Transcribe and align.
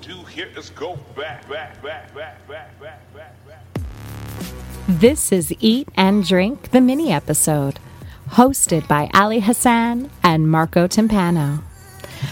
do 0.00 0.22
here 0.24 0.48
is 0.56 0.70
go 0.70 0.96
back, 1.16 1.48
back, 1.48 1.82
back, 1.82 2.14
back, 2.14 2.48
back, 2.48 2.80
back, 2.80 3.14
back, 3.14 3.46
back. 3.46 3.64
This 4.88 5.32
is 5.32 5.54
Eat 5.60 5.88
and 5.96 6.24
Drink, 6.24 6.70
the 6.70 6.80
mini 6.80 7.12
episode, 7.12 7.78
hosted 8.30 8.86
by 8.86 9.10
Ali 9.14 9.40
Hassan 9.40 10.10
and 10.22 10.48
Marco 10.50 10.86
Timpano. 10.86 11.62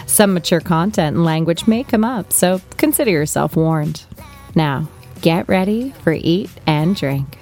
Some 0.07 0.33
mature 0.33 0.61
content 0.61 1.15
and 1.15 1.25
language 1.25 1.67
may 1.67 1.83
come 1.83 2.03
up, 2.03 2.31
so 2.31 2.61
consider 2.77 3.11
yourself 3.11 3.55
warned. 3.55 4.05
Now, 4.55 4.87
get 5.21 5.47
ready 5.47 5.91
for 6.03 6.13
Eat 6.13 6.49
and 6.65 6.95
Drink. 6.95 7.37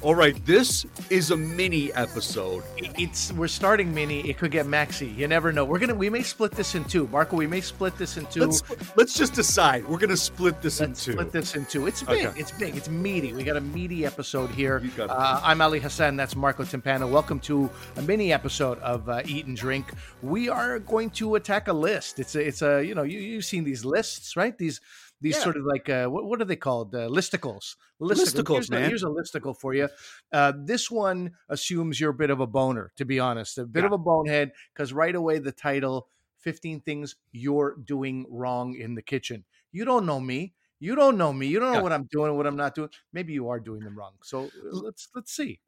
All 0.00 0.14
right, 0.14 0.36
this 0.46 0.86
is 1.10 1.32
a 1.32 1.36
mini 1.36 1.92
episode. 1.92 2.62
It's 2.76 3.32
we're 3.32 3.48
starting 3.48 3.92
mini. 3.92 4.20
It 4.30 4.38
could 4.38 4.52
get 4.52 4.64
maxi. 4.64 5.12
You 5.16 5.26
never 5.26 5.50
know. 5.50 5.64
We're 5.64 5.80
gonna 5.80 5.96
we 5.96 6.08
may 6.08 6.22
split 6.22 6.52
this 6.52 6.76
in 6.76 6.84
two. 6.84 7.08
Marco, 7.08 7.34
we 7.34 7.48
may 7.48 7.60
split 7.60 7.98
this 7.98 8.16
in 8.16 8.24
2 8.26 8.40
Let's 8.40 8.62
let's 8.96 9.12
just 9.12 9.34
decide. 9.34 9.84
We're 9.88 9.98
gonna 9.98 10.16
split 10.16 10.62
this 10.62 10.78
Let's 10.78 11.08
in 11.08 11.12
two. 11.14 11.18
split 11.18 11.32
this 11.32 11.56
in 11.56 11.64
two. 11.64 11.88
It's 11.88 12.04
big. 12.04 12.26
Okay. 12.26 12.40
It's 12.40 12.52
big. 12.52 12.76
It's 12.76 12.88
meaty. 12.88 13.32
We 13.32 13.42
got 13.42 13.56
a 13.56 13.60
meaty 13.60 14.06
episode 14.06 14.50
here. 14.50 14.78
You 14.78 14.90
got 14.90 15.06
it. 15.06 15.10
Uh, 15.10 15.40
I'm 15.42 15.60
Ali 15.60 15.80
Hassan. 15.80 16.14
That's 16.14 16.36
Marco 16.36 16.62
Timpano. 16.62 17.10
Welcome 17.10 17.40
to 17.40 17.68
a 17.96 18.02
mini 18.02 18.32
episode 18.32 18.78
of 18.78 19.08
uh, 19.08 19.22
Eat 19.24 19.46
and 19.46 19.56
Drink. 19.56 19.92
We 20.22 20.48
are 20.48 20.78
going 20.78 21.10
to 21.10 21.34
attack 21.34 21.66
a 21.66 21.72
list. 21.72 22.20
It's 22.20 22.36
a 22.36 22.46
it's 22.46 22.62
a 22.62 22.84
you 22.84 22.94
know 22.94 23.02
you 23.02 23.18
you've 23.18 23.44
seen 23.44 23.64
these 23.64 23.84
lists 23.84 24.36
right? 24.36 24.56
These 24.56 24.80
these 25.20 25.36
Yeah. 25.36 25.42
sort 25.42 25.56
of 25.56 25.64
like 25.64 25.88
uh, 25.88 26.06
what 26.08 26.24
what 26.24 26.40
are 26.40 26.44
they 26.44 26.56
called? 26.56 26.94
Uh, 26.94 27.08
listicles. 27.08 27.76
Listicles, 28.00 28.54
here's 28.54 28.70
man. 28.70 28.82
A, 28.84 28.86
here's 28.88 29.02
a 29.02 29.06
listicle 29.06 29.56
for 29.56 29.74
you. 29.74 29.88
Uh, 30.32 30.52
this 30.56 30.90
one 30.90 31.32
assumes 31.48 32.00
you're 32.00 32.10
a 32.10 32.14
bit 32.14 32.30
of 32.30 32.40
a 32.40 32.46
boner, 32.46 32.92
to 32.96 33.04
be 33.04 33.18
honest, 33.18 33.58
a 33.58 33.66
bit 33.66 33.80
Yeah. 33.80 33.86
of 33.86 33.92
a 33.92 33.98
bonehead, 33.98 34.52
because 34.72 34.92
right 34.92 35.14
away 35.14 35.38
the 35.38 35.52
title 35.52 36.08
15 36.38 36.80
things 36.80 37.16
you're 37.32 37.76
doing 37.84 38.26
wrong 38.30 38.74
in 38.74 38.94
the 38.94 39.02
kitchen. 39.02 39.44
You 39.72 39.84
don't 39.84 40.06
know 40.06 40.20
me. 40.20 40.54
You 40.78 40.94
don't 40.94 41.18
know 41.18 41.32
me. 41.32 41.48
You 41.48 41.58
don't 41.58 41.72
know 41.72 41.78
Yeah. 41.78 41.82
what 41.82 41.92
I'm 41.92 42.04
doing, 42.12 42.36
what 42.36 42.46
I'm 42.46 42.56
not 42.56 42.74
doing. 42.76 42.90
Maybe 43.12 43.32
you 43.32 43.48
are 43.48 43.58
doing 43.58 43.80
them 43.80 43.98
wrong. 43.98 44.12
So 44.22 44.44
uh, 44.44 44.50
let's 44.70 45.08
let's 45.14 45.32
see. 45.34 45.60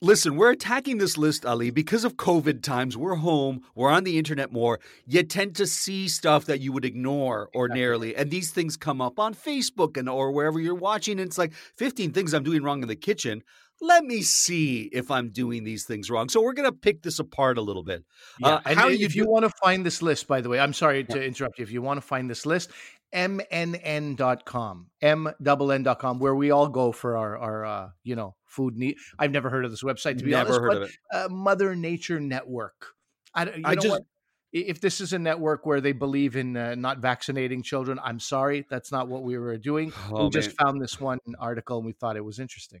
Listen, 0.00 0.36
we're 0.36 0.52
attacking 0.52 0.98
this 0.98 1.18
list, 1.18 1.44
Ali, 1.44 1.70
because 1.70 2.04
of 2.04 2.16
COVID 2.16 2.62
times. 2.62 2.96
We're 2.96 3.16
home, 3.16 3.62
we're 3.74 3.90
on 3.90 4.04
the 4.04 4.16
internet 4.16 4.52
more. 4.52 4.78
You 5.06 5.24
tend 5.24 5.56
to 5.56 5.66
see 5.66 6.06
stuff 6.06 6.44
that 6.44 6.60
you 6.60 6.70
would 6.70 6.84
ignore 6.84 7.50
ordinarily. 7.52 8.14
And 8.14 8.30
these 8.30 8.52
things 8.52 8.76
come 8.76 9.00
up 9.00 9.18
on 9.18 9.34
Facebook 9.34 9.96
and 9.96 10.08
or 10.08 10.30
wherever 10.30 10.60
you're 10.60 10.76
watching. 10.76 11.18
And 11.18 11.26
it's 11.26 11.36
like 11.36 11.52
15 11.78 12.12
things 12.12 12.32
I'm 12.32 12.44
doing 12.44 12.62
wrong 12.62 12.82
in 12.82 12.86
the 12.86 12.94
kitchen. 12.94 13.42
Let 13.80 14.04
me 14.04 14.22
see 14.22 14.82
if 14.92 15.10
I'm 15.10 15.30
doing 15.30 15.64
these 15.64 15.84
things 15.84 16.10
wrong. 16.10 16.28
So 16.28 16.42
we're 16.42 16.52
gonna 16.52 16.72
pick 16.72 17.02
this 17.02 17.18
apart 17.18 17.58
a 17.58 17.60
little 17.60 17.84
bit. 17.84 18.04
Uh, 18.42 18.60
and 18.66 18.78
how 18.78 18.88
if 18.88 19.14
you 19.14 19.24
you 19.24 19.30
want 19.30 19.44
to 19.44 19.52
find 19.62 19.86
this 19.86 20.02
list, 20.02 20.26
by 20.26 20.40
the 20.40 20.48
way, 20.48 20.58
I'm 20.58 20.72
sorry 20.72 21.04
to 21.04 21.24
interrupt 21.24 21.58
you. 21.58 21.62
If 21.62 21.70
you 21.70 21.80
want 21.80 21.98
to 21.98 22.06
find 22.06 22.28
this 22.28 22.44
list, 22.44 22.70
mnn.com, 23.14 24.86
m-double-n.com, 25.00 26.18
where 26.18 26.34
we 26.34 26.50
all 26.50 26.68
go 26.68 26.92
for 26.92 27.16
our, 27.16 27.36
our 27.38 27.64
uh, 27.64 27.88
you 28.02 28.16
know, 28.16 28.34
food 28.46 28.76
need. 28.76 28.96
I've 29.18 29.30
never 29.30 29.50
heard 29.50 29.64
of 29.64 29.70
this 29.70 29.82
website, 29.82 30.18
to 30.18 30.24
be 30.24 30.30
Never 30.30 30.54
honest. 30.54 30.60
heard 30.60 30.68
but, 30.68 30.76
of 30.82 30.88
it. 30.88 30.96
Uh, 31.12 31.28
Mother 31.30 31.74
Nature 31.76 32.20
Network. 32.20 32.94
I, 33.34 33.44
don't- 33.44 33.56
you 33.58 33.62
I 33.64 33.74
know 33.74 33.80
just- 33.80 33.88
what? 33.92 34.02
If 34.50 34.80
this 34.80 35.02
is 35.02 35.12
a 35.12 35.18
network 35.18 35.66
where 35.66 35.82
they 35.82 35.92
believe 35.92 36.34
in 36.34 36.56
uh, 36.56 36.74
not 36.74 37.00
vaccinating 37.00 37.62
children, 37.62 38.00
I'm 38.02 38.18
sorry. 38.18 38.64
That's 38.70 38.90
not 38.90 39.06
what 39.06 39.22
we 39.22 39.36
were 39.36 39.58
doing. 39.58 39.92
Oh, 40.10 40.24
we 40.24 40.30
just 40.30 40.56
found 40.56 40.80
this 40.80 40.98
one 40.98 41.18
article 41.38 41.76
and 41.76 41.84
we 41.84 41.92
thought 41.92 42.16
it 42.16 42.24
was 42.24 42.38
interesting. 42.38 42.80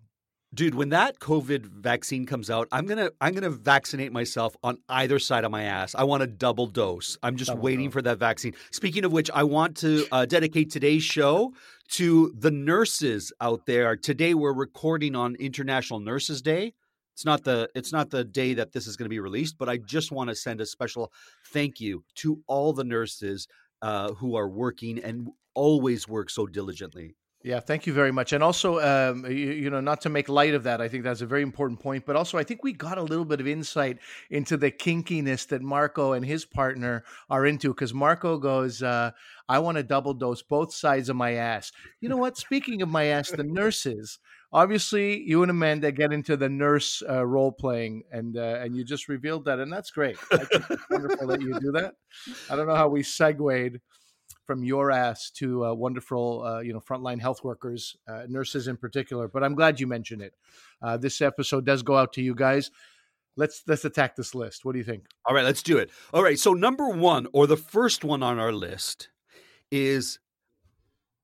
Dude, 0.54 0.74
when 0.74 0.88
that 0.88 1.18
COVID 1.20 1.66
vaccine 1.66 2.24
comes 2.24 2.48
out, 2.48 2.68
I'm 2.72 2.86
gonna 2.86 3.10
I'm 3.20 3.34
gonna 3.34 3.50
vaccinate 3.50 4.12
myself 4.12 4.56
on 4.62 4.78
either 4.88 5.18
side 5.18 5.44
of 5.44 5.50
my 5.50 5.64
ass. 5.64 5.94
I 5.94 6.04
want 6.04 6.22
a 6.22 6.26
double 6.26 6.66
dose. 6.66 7.18
I'm 7.22 7.36
just 7.36 7.48
Double 7.50 7.62
waiting 7.62 7.86
dose. 7.86 7.92
for 7.92 8.02
that 8.02 8.18
vaccine. 8.18 8.54
Speaking 8.70 9.04
of 9.04 9.12
which, 9.12 9.30
I 9.30 9.42
want 9.44 9.76
to 9.78 10.06
uh, 10.10 10.24
dedicate 10.24 10.70
today's 10.70 11.02
show 11.02 11.52
to 11.90 12.32
the 12.34 12.50
nurses 12.50 13.30
out 13.42 13.66
there. 13.66 13.94
Today 13.94 14.32
we're 14.32 14.54
recording 14.54 15.14
on 15.14 15.34
International 15.34 16.00
Nurses 16.00 16.40
Day. 16.40 16.72
It's 17.12 17.26
not 17.26 17.44
the 17.44 17.68
it's 17.74 17.92
not 17.92 18.08
the 18.08 18.24
day 18.24 18.54
that 18.54 18.72
this 18.72 18.86
is 18.86 18.96
going 18.96 19.04
to 19.04 19.10
be 19.10 19.20
released, 19.20 19.58
but 19.58 19.68
I 19.68 19.76
just 19.76 20.12
want 20.12 20.30
to 20.30 20.34
send 20.34 20.62
a 20.62 20.66
special 20.66 21.12
thank 21.52 21.78
you 21.78 22.04
to 22.16 22.40
all 22.46 22.72
the 22.72 22.84
nurses 22.84 23.48
uh, 23.82 24.14
who 24.14 24.34
are 24.34 24.48
working 24.48 24.98
and 24.98 25.28
always 25.54 26.08
work 26.08 26.30
so 26.30 26.46
diligently. 26.46 27.16
Yeah, 27.44 27.60
thank 27.60 27.86
you 27.86 27.92
very 27.92 28.10
much. 28.10 28.32
And 28.32 28.42
also, 28.42 28.80
um, 28.80 29.24
you, 29.26 29.52
you 29.52 29.70
know, 29.70 29.80
not 29.80 30.00
to 30.00 30.08
make 30.08 30.28
light 30.28 30.54
of 30.54 30.64
that, 30.64 30.80
I 30.80 30.88
think 30.88 31.04
that's 31.04 31.20
a 31.20 31.26
very 31.26 31.42
important 31.42 31.78
point. 31.78 32.04
But 32.04 32.16
also, 32.16 32.36
I 32.36 32.42
think 32.42 32.64
we 32.64 32.72
got 32.72 32.98
a 32.98 33.02
little 33.02 33.24
bit 33.24 33.40
of 33.40 33.46
insight 33.46 33.98
into 34.28 34.56
the 34.56 34.72
kinkiness 34.72 35.46
that 35.48 35.62
Marco 35.62 36.14
and 36.14 36.26
his 36.26 36.44
partner 36.44 37.04
are 37.30 37.46
into. 37.46 37.68
Because 37.68 37.94
Marco 37.94 38.38
goes, 38.38 38.82
uh, 38.82 39.12
"I 39.48 39.60
want 39.60 39.76
to 39.76 39.84
double 39.84 40.14
dose 40.14 40.42
both 40.42 40.74
sides 40.74 41.08
of 41.08 41.14
my 41.14 41.34
ass." 41.34 41.70
You 42.00 42.08
know 42.08 42.16
what? 42.16 42.36
Speaking 42.36 42.82
of 42.82 42.88
my 42.88 43.04
ass, 43.04 43.30
the 43.30 43.44
nurses. 43.44 44.18
Obviously, 44.52 45.20
you 45.20 45.42
and 45.42 45.50
Amanda 45.50 45.92
get 45.92 46.12
into 46.12 46.36
the 46.36 46.48
nurse 46.48 47.02
uh, 47.08 47.24
role 47.24 47.52
playing, 47.52 48.02
and 48.10 48.36
uh, 48.36 48.58
and 48.62 48.74
you 48.74 48.82
just 48.82 49.08
revealed 49.08 49.44
that, 49.44 49.60
and 49.60 49.72
that's 49.72 49.90
great. 49.92 50.16
I 50.32 50.38
think 50.38 50.64
it's 50.70 50.90
wonderful 50.90 51.28
that 51.28 51.40
you 51.40 51.60
do 51.60 51.70
that. 51.72 51.94
I 52.50 52.56
don't 52.56 52.66
know 52.66 52.74
how 52.74 52.88
we 52.88 53.02
segued 53.04 53.78
from 54.48 54.64
your 54.64 54.90
ass 54.90 55.30
to 55.30 55.66
uh, 55.66 55.74
wonderful, 55.74 56.42
uh, 56.42 56.60
you 56.60 56.72
know, 56.72 56.80
frontline 56.80 57.20
health 57.20 57.44
workers, 57.44 57.94
uh, 58.08 58.22
nurses 58.30 58.66
in 58.66 58.78
particular. 58.78 59.28
But 59.28 59.44
I'm 59.44 59.54
glad 59.54 59.78
you 59.78 59.86
mentioned 59.86 60.22
it. 60.22 60.32
Uh, 60.80 60.96
this 60.96 61.20
episode 61.20 61.66
does 61.66 61.82
go 61.82 61.98
out 61.98 62.14
to 62.14 62.22
you 62.22 62.34
guys. 62.34 62.70
Let's 63.36 63.62
let's 63.66 63.84
attack 63.84 64.16
this 64.16 64.34
list. 64.34 64.64
What 64.64 64.72
do 64.72 64.78
you 64.78 64.86
think? 64.86 65.04
All 65.26 65.34
right, 65.34 65.44
let's 65.44 65.62
do 65.62 65.76
it. 65.76 65.90
All 66.14 66.22
right, 66.22 66.38
so 66.38 66.54
number 66.54 66.88
one, 66.88 67.26
or 67.34 67.46
the 67.46 67.58
first 67.58 68.04
one 68.04 68.22
on 68.22 68.38
our 68.38 68.50
list, 68.50 69.10
is 69.70 70.18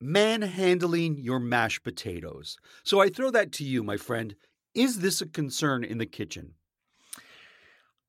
manhandling 0.02 1.16
your 1.18 1.40
mashed 1.40 1.82
potatoes. 1.82 2.58
So 2.84 3.00
I 3.00 3.08
throw 3.08 3.30
that 3.30 3.52
to 3.52 3.64
you, 3.64 3.82
my 3.82 3.96
friend. 3.96 4.36
Is 4.74 4.98
this 4.98 5.22
a 5.22 5.26
concern 5.26 5.82
in 5.82 5.96
the 5.96 6.04
kitchen? 6.04 6.52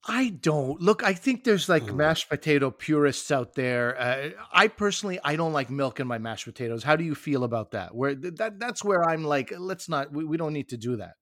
I 0.08 0.30
don't 0.30 0.80
look. 0.82 1.04
I 1.04 1.14
think 1.14 1.44
there's 1.44 1.68
like 1.68 1.90
Ooh. 1.90 1.96
mashed 1.96 2.30
potato 2.30 2.70
purists 2.70 3.32
out 3.32 3.56
there. 3.56 4.00
Uh, 4.00 4.30
I 4.54 4.68
personally, 4.68 5.20
I 5.24 5.36
don't 5.36 5.54
like 5.54 5.70
milk 5.72 6.00
in 6.00 6.06
my 6.08 6.20
mashed 6.20 6.46
potatoes. 6.46 6.84
How 6.84 6.96
do 6.96 7.04
you 7.04 7.16
feel 7.16 7.44
about 7.44 7.72
that? 7.72 7.96
Where 7.96 8.14
th- 8.16 8.36
that 8.36 8.60
that's 8.60 8.84
where 8.84 9.04
I'm 9.10 9.24
like, 9.24 9.52
let's 9.58 9.90
not. 9.90 10.12
We, 10.12 10.24
we 10.24 10.38
don't 10.38 10.54
need 10.54 10.70
to 10.70 10.78
do 10.78 10.98
that. 10.98 11.16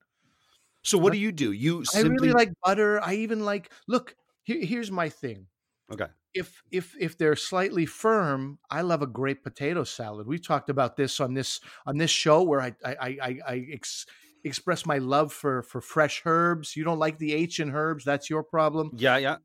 So 0.81 0.97
what 0.97 1.13
do 1.13 1.19
you 1.19 1.31
do? 1.31 1.53
You 1.53 1.83
I 1.95 2.01
really 2.01 2.31
like 2.33 2.49
butter. 2.61 2.99
I 3.01 3.13
even 3.15 3.45
like. 3.45 3.71
Look, 3.87 4.15
here, 4.43 4.59
here's 4.65 4.91
my 4.91 5.07
thing. 5.07 5.47
Okay. 5.91 6.07
if 6.33 6.61
if 6.71 6.95
if 6.99 7.17
they're 7.17 7.35
slightly 7.37 7.85
firm, 7.85 8.57
I 8.69 8.81
love 8.81 9.01
a 9.01 9.07
great 9.07 9.43
potato 9.43 9.83
salad. 9.85 10.27
We 10.27 10.39
talked 10.39 10.69
about 10.69 10.97
this 10.97 11.19
on 11.21 11.33
this 11.33 11.61
on 11.85 11.97
this 11.97 12.11
show 12.11 12.43
where 12.43 12.59
I 12.61 12.73
I 12.83 12.95
I, 12.95 13.07
I- 13.21 13.39
I 13.47 13.67
ex, 13.71 14.05
express 14.43 14.85
my 14.85 14.97
love 14.97 15.31
for 15.33 15.63
for 15.63 15.81
fresh 15.81 16.21
herbs. 16.25 16.75
You 16.75 16.83
don't 16.83 16.99
like 16.99 17.17
the 17.17 17.33
H 17.33 17.59
in 17.59 17.71
herbs, 17.71 18.03
that's 18.03 18.29
your 18.29 18.43
problem. 18.43 18.91
Yeah, 18.95 19.17
yeah. 19.17 19.37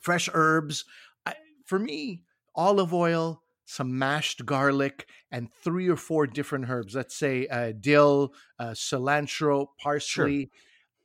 Fresh 0.00 0.28
herbs, 0.32 0.84
I, 1.26 1.34
for 1.64 1.78
me, 1.78 2.22
olive 2.54 2.92
oil, 2.92 3.42
some 3.64 3.98
mashed 3.98 4.44
garlic, 4.44 5.06
and 5.30 5.48
three 5.62 5.88
or 5.88 5.96
four 5.96 6.26
different 6.26 6.68
herbs. 6.68 6.94
Let's 6.94 7.16
say 7.16 7.46
uh, 7.46 7.72
dill, 7.78 8.34
uh, 8.58 8.70
cilantro, 8.70 9.68
parsley. 9.78 10.50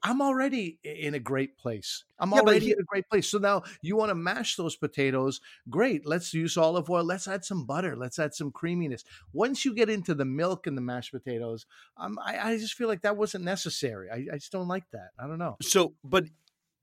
I'm 0.02 0.22
already 0.22 0.80
in 0.84 1.14
a 1.14 1.20
great 1.20 1.58
place. 1.58 2.06
I'm 2.20 2.34
Yeah, 2.34 2.42
already 2.42 2.68
he- 2.68 2.72
in 2.72 2.80
a 2.80 2.84
great 2.84 3.08
place. 3.10 3.30
So 3.30 3.38
now 3.38 3.64
you 3.82 3.96
want 3.98 4.10
to 4.10 4.16
mash 4.16 4.56
those 4.56 4.76
potatoes. 4.76 5.42
Great. 5.70 6.06
Let's 6.06 6.34
use 6.34 6.58
olive 6.58 6.90
oil. 6.90 7.04
Let's 7.04 7.28
add 7.28 7.44
some 7.44 7.66
butter. 7.66 7.96
Let's 7.98 8.18
add 8.20 8.34
some 8.34 8.52
creaminess. 8.52 9.04
Once 9.34 9.66
you 9.66 9.74
get 9.74 9.90
into 9.90 10.14
the 10.16 10.26
milk 10.26 10.68
and 10.68 10.78
the 10.78 10.82
mashed 10.82 11.12
potatoes, 11.12 11.66
um, 11.98 12.18
I, 12.24 12.52
I 12.54 12.58
just 12.58 12.76
feel 12.76 12.88
like 12.88 13.02
that 13.02 13.18
wasn't 13.18 13.44
necessary. 13.44 14.10
I, 14.10 14.26
I 14.34 14.38
just 14.38 14.52
don't 14.52 14.68
like 14.70 14.90
that. 14.92 15.10
I 15.20 15.28
don't 15.28 15.40
know. 15.40 15.58
So, 15.62 15.96
but 16.04 16.26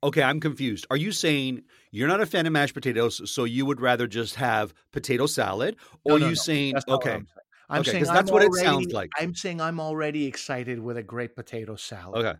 okay, 0.02 0.22
I'm 0.22 0.40
confused. 0.40 0.86
Are 0.90 0.96
you 0.96 1.12
saying 1.12 1.62
you're 1.90 2.08
not 2.08 2.20
a 2.20 2.26
fan 2.26 2.46
of 2.46 2.52
mashed 2.52 2.74
potatoes, 2.74 3.30
so 3.30 3.44
you 3.44 3.64
would 3.66 3.80
rather 3.80 4.06
just 4.06 4.34
have 4.36 4.74
potato 4.92 5.26
salad, 5.26 5.76
No, 6.04 6.14
or 6.14 6.18
no, 6.18 6.26
you 6.28 6.34
no. 6.34 6.42
saying 6.42 6.74
That's 6.74 6.88
okay? 6.88 7.22
I'm 7.68 7.80
Okay, 7.80 7.90
saying 7.90 8.04
that's 8.04 8.30
I'm 8.30 8.34
what 8.34 8.42
it 8.42 8.54
sounds 8.54 8.92
like. 8.92 9.10
I'm 9.18 9.34
saying 9.34 9.60
I'm 9.60 9.80
already 9.80 10.26
excited 10.26 10.78
with 10.78 10.96
a 10.96 11.02
great 11.02 11.34
potato 11.34 11.76
salad. 11.76 12.24
Okay. 12.26 12.38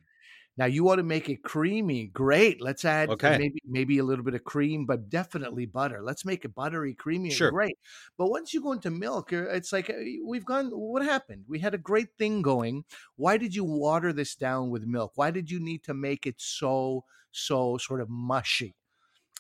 Now 0.56 0.67
you 0.67 0.85
want 0.85 0.99
to 0.99 1.03
make 1.05 1.29
it 1.29 1.43
creamy. 1.43 2.06
Great. 2.06 2.61
Let's 2.61 2.85
add 2.85 3.14
Okay. 3.14 3.38
maybe 3.38 3.61
maybe 3.64 3.99
a 3.99 4.05
little 4.05 4.25
bit 4.25 4.35
of 4.35 4.44
cream, 4.44 4.87
but 4.87 5.08
definitely 5.11 5.67
butter. 5.67 6.03
Let's 6.03 6.25
make 6.25 6.44
it 6.44 6.55
buttery, 6.55 6.94
creamy, 6.94 7.35
and 7.35 7.37
Sure. 7.37 7.49
great. 7.49 7.76
But 8.17 8.31
once 8.31 8.55
you 8.55 8.62
go 8.62 8.73
into 8.73 8.91
milk, 8.91 9.32
uh, 9.32 9.49
it's 9.50 9.73
like 9.73 9.91
uh, 9.91 9.94
we've 10.25 10.44
gone. 10.47 10.70
What 10.70 11.03
happened? 11.05 11.44
We 11.49 11.58
had 11.61 11.75
a 11.75 11.79
great 11.79 12.17
thing 12.19 12.43
going. 12.43 12.85
Why 13.17 13.37
did 13.37 13.55
you 13.55 13.64
water 13.64 14.12
this 14.12 14.35
down 14.35 14.70
with 14.70 14.85
milk? 14.85 15.12
Why 15.17 15.31
did 15.31 15.50
you 15.50 15.61
need 15.61 15.85
to 15.85 15.94
make 15.94 16.26
it 16.26 16.37
so 16.41 17.05
so 17.32 17.76
sort 17.79 18.00
of 18.00 18.08
mushy? 18.08 18.75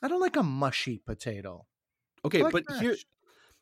I 0.02 0.08
don't 0.08 0.20
like 0.20 0.36
a 0.36 0.42
mushy 0.42 0.98
potato. 0.98 1.66
Okay, 2.24 2.42
like 2.42 2.52
but 2.52 2.64
mashed. 2.68 2.80
here, 2.80 2.96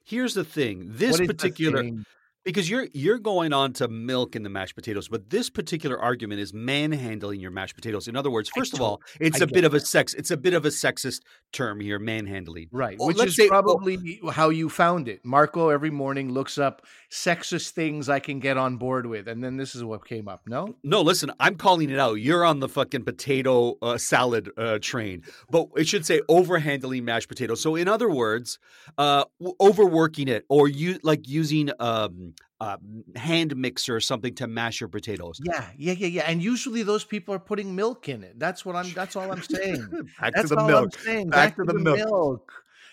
here's 0.04 0.34
the 0.34 0.44
thing. 0.44 0.84
This 0.96 1.16
What 1.16 1.20
is 1.20 1.30
the 1.40 1.50
particular 1.58 1.84
thing? 1.84 2.04
Because 2.44 2.68
you're 2.68 2.88
you're 2.92 3.18
going 3.18 3.54
on 3.54 3.72
to 3.74 3.88
milk 3.88 4.36
in 4.36 4.42
the 4.42 4.50
mashed 4.50 4.74
potatoes, 4.74 5.08
but 5.08 5.30
this 5.30 5.48
particular 5.48 5.98
argument 5.98 6.40
is 6.40 6.52
manhandling 6.52 7.40
your 7.40 7.50
mashed 7.50 7.74
potatoes. 7.74 8.06
In 8.06 8.16
other 8.16 8.30
words, 8.30 8.50
I 8.54 8.60
first 8.60 8.74
of 8.74 8.82
all, 8.82 9.00
it's 9.18 9.40
I 9.40 9.44
a 9.44 9.46
bit 9.46 9.64
of 9.64 9.72
a 9.72 9.80
sex 9.80 10.12
it's 10.12 10.30
a 10.30 10.36
bit 10.36 10.52
of 10.52 10.66
a 10.66 10.68
sexist 10.68 11.20
term 11.52 11.80
here, 11.80 11.98
manhandling. 11.98 12.68
Right, 12.70 12.98
Well, 12.98 13.08
which 13.08 13.24
is 13.24 13.36
say- 13.36 13.48
well- 13.48 13.62
probably 13.62 14.20
how 14.30 14.50
you 14.50 14.68
found 14.68 15.08
it. 15.08 15.24
Marco 15.24 15.70
every 15.70 15.90
morning 15.90 16.32
looks 16.32 16.58
up 16.58 16.82
sexist 17.10 17.70
things 17.70 18.10
I 18.10 18.18
can 18.18 18.40
get 18.40 18.58
on 18.58 18.76
board 18.76 19.06
with, 19.06 19.26
and 19.26 19.42
then 19.42 19.56
this 19.56 19.74
is 19.74 19.82
what 19.82 20.06
came 20.06 20.28
up. 20.28 20.42
No, 20.46 20.76
No, 20.82 21.00
listen, 21.00 21.30
I'm 21.40 21.56
calling 21.56 21.88
it 21.88 21.98
out. 21.98 22.14
You're 22.14 22.44
on 22.44 22.60
the 22.60 22.68
fucking 22.68 23.04
potato 23.04 23.78
uh, 23.80 23.96
salad 23.96 24.50
uh, 24.58 24.78
train, 24.82 25.22
but 25.48 25.68
it 25.76 25.88
should 25.88 26.04
say 26.04 26.20
overhandling 26.28 27.04
mashed 27.04 27.28
potatoes. 27.28 27.62
So, 27.62 27.74
in 27.74 27.88
other 27.88 28.10
words, 28.10 28.58
uh, 28.98 29.24
overworking 29.60 30.28
it, 30.28 30.44
or 30.50 30.68
you 30.68 30.98
like 31.02 31.26
using 31.26 31.70
um, 31.80 32.33
a 32.64 33.18
hand 33.18 33.56
mixer 33.56 33.96
or 33.96 34.00
something 34.00 34.34
to 34.36 34.46
mash 34.46 34.80
your 34.80 34.88
potatoes. 34.88 35.38
yeah, 35.44 35.66
yeah, 35.76 35.92
yeah, 35.92 36.06
yeah. 36.06 36.24
And 36.26 36.42
usually 36.42 36.82
those 36.82 37.04
people 37.04 37.34
are 37.34 37.38
putting 37.38 37.74
milk 37.74 38.08
in 38.08 38.22
it. 38.24 38.38
That's 38.38 38.64
what 38.64 38.76
I'm. 38.76 38.90
That's 38.92 39.16
all 39.16 39.30
I'm 39.30 39.42
saying. 39.42 39.86
Back 40.20 40.34
to 40.34 40.46
the 40.48 40.56
all 40.58 40.66
milk. 40.68 40.84
I'm 40.84 41.04
saying. 41.04 41.28
Back 41.30 41.56
to 41.56 41.64
the 41.64 41.74
milk. 41.74 41.96
milk. 41.98 42.52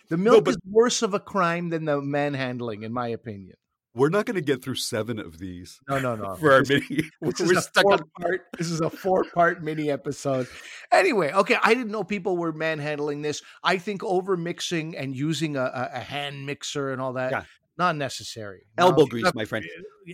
The 0.10 0.18
milk 0.18 0.46
but- 0.46 0.52
is 0.52 0.58
worse 0.70 1.02
of 1.02 1.14
a 1.14 1.20
crime 1.20 1.70
than 1.70 1.86
the 1.86 2.02
manhandling, 2.02 2.84
in 2.84 2.92
my 2.94 3.08
opinion. 3.08 3.56
We're 3.94 4.08
not 4.08 4.26
going 4.26 4.36
to 4.36 4.42
get 4.42 4.64
through 4.64 4.76
seven 4.76 5.20
of 5.20 5.38
these 5.38 5.78
No, 5.90 6.00
no, 6.00 6.16
no. 6.16 6.36
for 6.40 6.54
our 6.54 6.64
This- 6.64 6.90
mini. 6.90 7.04
We're 7.22 7.32
is 7.32 7.52
a 7.52 7.62
stuck 7.62 7.84
four 7.84 7.94
on. 7.94 8.00
part. 8.20 8.42
This 8.58 8.72
is 8.72 8.80
a 8.80 8.90
four 8.90 9.26
part 9.34 9.62
mini 9.62 9.92
episode. 9.92 10.48
Anyway, 10.94 11.32
okay, 11.34 11.58
I 11.62 11.74
didn't 11.74 11.92
know 11.92 12.04
people 12.06 12.38
were 12.38 12.54
manhandling 12.54 13.22
this. 13.22 13.42
I 13.64 13.78
think 13.78 14.02
over 14.04 14.38
mixing 14.38 14.96
and 14.96 15.14
using 15.14 15.58
a, 15.58 15.64
a, 15.64 15.90
a 15.96 16.00
hand 16.00 16.46
mixer 16.46 16.92
and 16.94 17.02
all 17.02 17.14
that, 17.14 17.32
Yeah. 17.32 17.44
Not 17.86 17.96
necessary. 17.96 18.62
Elbow 18.78 19.06
grease, 19.06 19.24
got- 19.24 19.36
my 19.36 19.46
friend. 19.46 19.66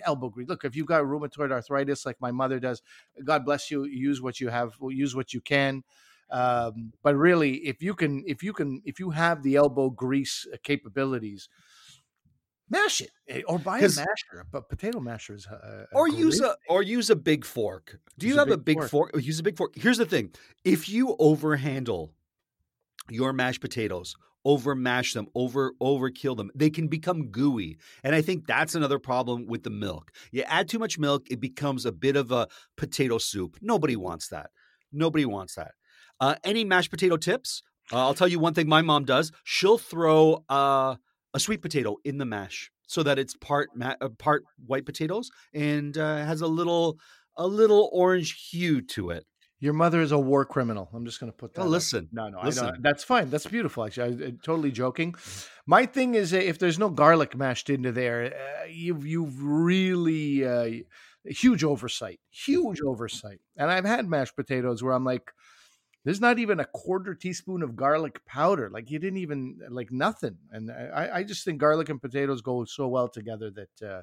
Elbow 0.06 0.30
grease. 0.30 0.48
Look, 0.48 0.64
if 0.64 0.76
you've 0.76 0.88
got 0.88 1.04
rheumatoid 1.04 1.52
arthritis 1.52 2.06
like 2.06 2.18
my 2.22 2.32
mother 2.32 2.60
does, 2.60 2.82
God 3.24 3.44
bless 3.46 3.70
you. 3.72 3.84
Use 3.86 4.22
what 4.22 4.40
you 4.42 4.48
have. 4.50 4.70
Use 5.06 5.14
what 5.16 5.34
you 5.34 5.42
can. 5.42 5.84
Um, 6.30 6.92
but 7.04 7.16
really, 7.16 7.54
if 7.72 7.82
you 7.82 7.94
can, 7.96 8.24
if 8.26 8.44
you 8.44 8.54
can, 8.54 8.82
if 8.86 9.00
you 9.00 9.10
have 9.12 9.44
the 9.44 9.56
elbow 9.56 9.90
grease 9.90 10.46
uh, 10.54 10.58
capabilities, 10.64 11.48
mash 12.70 13.00
it 13.02 13.12
eh, 13.30 13.42
or 13.48 13.58
buy 13.60 13.80
a 13.80 13.82
masher. 13.82 14.46
But 14.52 14.68
potato 14.70 15.00
masher 15.00 15.36
is 15.36 15.48
uh, 15.48 15.86
Or 15.94 16.08
use 16.10 16.42
a 16.42 16.56
or 16.68 16.84
use 16.84 17.10
a 17.10 17.16
big 17.16 17.46
fork. 17.46 18.00
Do 18.18 18.28
Use 18.28 18.34
you 18.36 18.40
have 18.40 18.52
a 18.52 18.58
big 18.58 18.66
big 18.66 18.90
fork. 18.90 19.12
fork? 19.14 19.24
Use 19.24 19.40
a 19.40 19.44
big 19.44 19.58
fork. 19.58 19.72
Here's 19.76 19.98
the 19.98 20.06
thing: 20.06 20.32
if 20.66 20.90
you 20.90 21.16
overhandle 21.20 22.12
your 23.10 23.34
mashed 23.34 23.62
potatoes, 23.62 24.16
over 24.46 24.76
mash 24.76 25.14
them, 25.14 25.28
over 25.36 25.74
overkill 25.82 26.38
them, 26.38 26.52
they 26.56 26.70
can 26.70 26.88
become 26.88 27.28
gooey. 27.28 27.78
And 28.04 28.16
I 28.16 28.22
think 28.22 28.48
that's 28.48 28.76
another 28.76 29.00
problem 29.00 29.46
with 29.48 29.64
the 29.64 29.70
milk. 29.70 30.12
You 30.32 30.44
add 30.44 30.70
too 30.70 30.80
much 30.80 30.98
milk, 30.98 31.28
it 31.30 31.40
becomes 31.40 31.86
a 31.86 31.92
bit 31.92 32.16
of 32.16 32.32
a 32.32 32.48
potato 32.78 33.18
soup. 33.18 33.58
Nobody 33.62 33.96
wants 33.96 34.30
that. 34.30 34.52
Nobody 34.92 35.26
wants 35.26 35.56
that. 35.56 35.72
Uh, 36.20 36.36
any 36.44 36.64
mashed 36.64 36.92
potato 36.92 37.18
tips? 37.18 37.62
Uh, 37.92 38.00
I'll 38.00 38.14
tell 38.14 38.28
you 38.28 38.40
one 38.40 38.54
thing 38.54 38.68
my 38.68 38.82
mom 38.82 39.06
does. 39.06 39.32
She'll 39.44 39.78
throw 39.78 40.44
uh, 40.50 40.96
a 41.34 41.40
sweet 41.40 41.62
potato 41.62 41.98
in 42.04 42.18
the 42.18 42.26
mash 42.26 42.72
so 42.88 43.04
that 43.04 43.20
it's 43.20 43.36
part 43.36 43.70
ma- 43.76 43.96
uh, 44.02 44.10
part 44.10 44.44
white 44.66 44.86
potatoes 44.86 45.30
and 45.54 45.98
uh, 45.98 46.18
has 46.26 46.42
a 46.42 46.48
little 46.48 46.98
a 47.38 47.48
little 47.48 47.90
orange 47.94 48.50
hue 48.50 48.82
to 48.82 49.12
it. 49.12 49.26
Your 49.60 49.74
mother 49.74 50.02
is 50.02 50.12
a 50.12 50.20
war 50.20 50.46
criminal. 50.46 50.88
I'm 50.94 51.04
just 51.06 51.20
going 51.20 51.32
to 51.32 51.38
put 51.38 51.56
that. 51.56 51.62
Oh, 51.64 51.68
listen, 51.68 52.10
No, 52.12 52.30
no, 52.30 52.38
I 52.40 52.46
listen. 52.46 52.68
know. 52.68 52.74
That's 52.80 53.04
fine. 53.04 53.30
That's 53.32 53.48
beautiful. 53.48 53.86
Actually, 53.86 54.24
I, 54.26 54.28
am 54.28 54.40
totally 54.44 54.72
joking. 54.72 55.16
My 55.66 55.88
thing 55.88 56.14
is, 56.14 56.32
uh, 56.34 56.38
if 56.38 56.60
there's 56.60 56.78
no 56.78 56.90
garlic 56.90 57.36
mashed 57.36 57.70
into 57.72 57.92
there, 57.92 58.36
uh, 58.36 58.66
you've 58.70 59.04
you've 59.06 59.42
really 59.42 60.46
uh, 60.46 60.84
huge 61.26 61.64
oversight, 61.64 62.20
huge 62.30 62.82
oversight. 62.82 63.40
And 63.58 63.72
I've 63.72 63.86
had 63.86 64.08
mashed 64.08 64.36
potatoes 64.36 64.84
where 64.84 64.94
I'm 64.94 65.04
like, 65.04 65.32
there's 66.06 66.22
not 66.22 66.38
even 66.38 66.60
a 66.60 66.66
quarter 66.66 67.16
teaspoon 67.16 67.64
of 67.64 67.76
garlic 67.76 68.24
powder. 68.28 68.70
Like 68.70 68.92
you 68.92 69.00
didn't 69.00 69.18
even 69.18 69.60
like 69.70 69.92
nothing. 69.92 70.38
And 70.52 70.72
I, 70.72 71.10
I 71.16 71.24
just 71.24 71.44
think 71.44 71.58
garlic 71.60 71.90
and 71.90 72.00
potatoes 72.02 72.42
go 72.42 72.64
so 72.66 72.88
well 72.88 73.10
together 73.10 73.50
that 73.52 73.86
uh, 73.92 74.02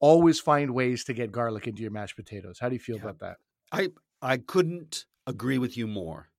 always 0.00 0.40
find 0.40 0.70
ways 0.72 1.04
to 1.04 1.14
get 1.14 1.32
garlic 1.32 1.66
into 1.66 1.82
your 1.82 1.90
mashed 1.90 2.16
potatoes. 2.16 2.58
How 2.60 2.68
do 2.68 2.74
you 2.74 2.80
feel 2.80 2.96
Yeah. 2.96 3.02
about 3.02 3.18
that? 3.20 3.36
I 3.72 3.88
I 4.26 4.38
couldn't 4.38 5.06
agree 5.28 5.58
with 5.58 5.76
you 5.76 5.86
more. 5.86 6.30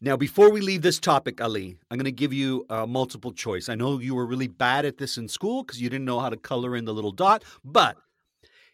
Now, 0.00 0.16
before 0.16 0.50
we 0.50 0.60
leave 0.60 0.82
this 0.82 0.98
topic, 0.98 1.40
Ali, 1.40 1.78
I'm 1.90 1.96
going 1.96 2.04
to 2.06 2.12
give 2.12 2.32
you 2.32 2.66
a 2.68 2.88
multiple 2.88 3.32
choice. 3.32 3.68
I 3.68 3.76
know 3.76 4.00
you 4.00 4.16
were 4.16 4.26
really 4.26 4.48
bad 4.48 4.84
at 4.84 4.98
this 4.98 5.16
in 5.16 5.28
school 5.28 5.62
because 5.62 5.80
you 5.80 5.88
didn't 5.88 6.04
know 6.06 6.18
how 6.18 6.28
to 6.28 6.36
color 6.36 6.74
in 6.76 6.86
the 6.86 6.92
little 6.92 7.12
dot, 7.12 7.44
but 7.64 7.96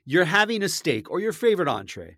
you're 0.06 0.24
having 0.24 0.62
a 0.62 0.70
steak 0.70 1.10
or 1.10 1.20
your 1.20 1.34
favorite 1.34 1.68
entree. 1.68 2.16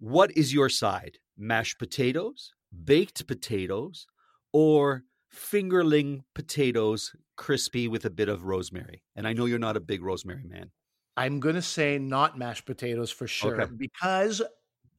What 0.00 0.36
is 0.36 0.52
your 0.52 0.68
side? 0.68 1.18
Mashed 1.36 1.78
potatoes, 1.78 2.52
baked 2.84 3.26
potatoes, 3.28 4.06
or 4.52 5.04
fingerling 5.32 6.22
potatoes 6.34 7.12
crispy 7.36 7.86
with 7.86 8.04
a 8.04 8.10
bit 8.10 8.28
of 8.28 8.44
rosemary? 8.44 9.04
And 9.14 9.28
I 9.28 9.32
know 9.32 9.46
you're 9.46 9.58
not 9.60 9.76
a 9.76 9.80
big 9.80 10.02
rosemary 10.02 10.44
man. 10.44 10.72
I'm 11.16 11.38
going 11.38 11.54
to 11.54 11.62
say 11.62 11.98
not 11.98 12.36
mashed 12.36 12.66
potatoes 12.66 13.12
for 13.12 13.28
sure 13.28 13.60
Okay. 13.62 13.72
because 13.76 14.42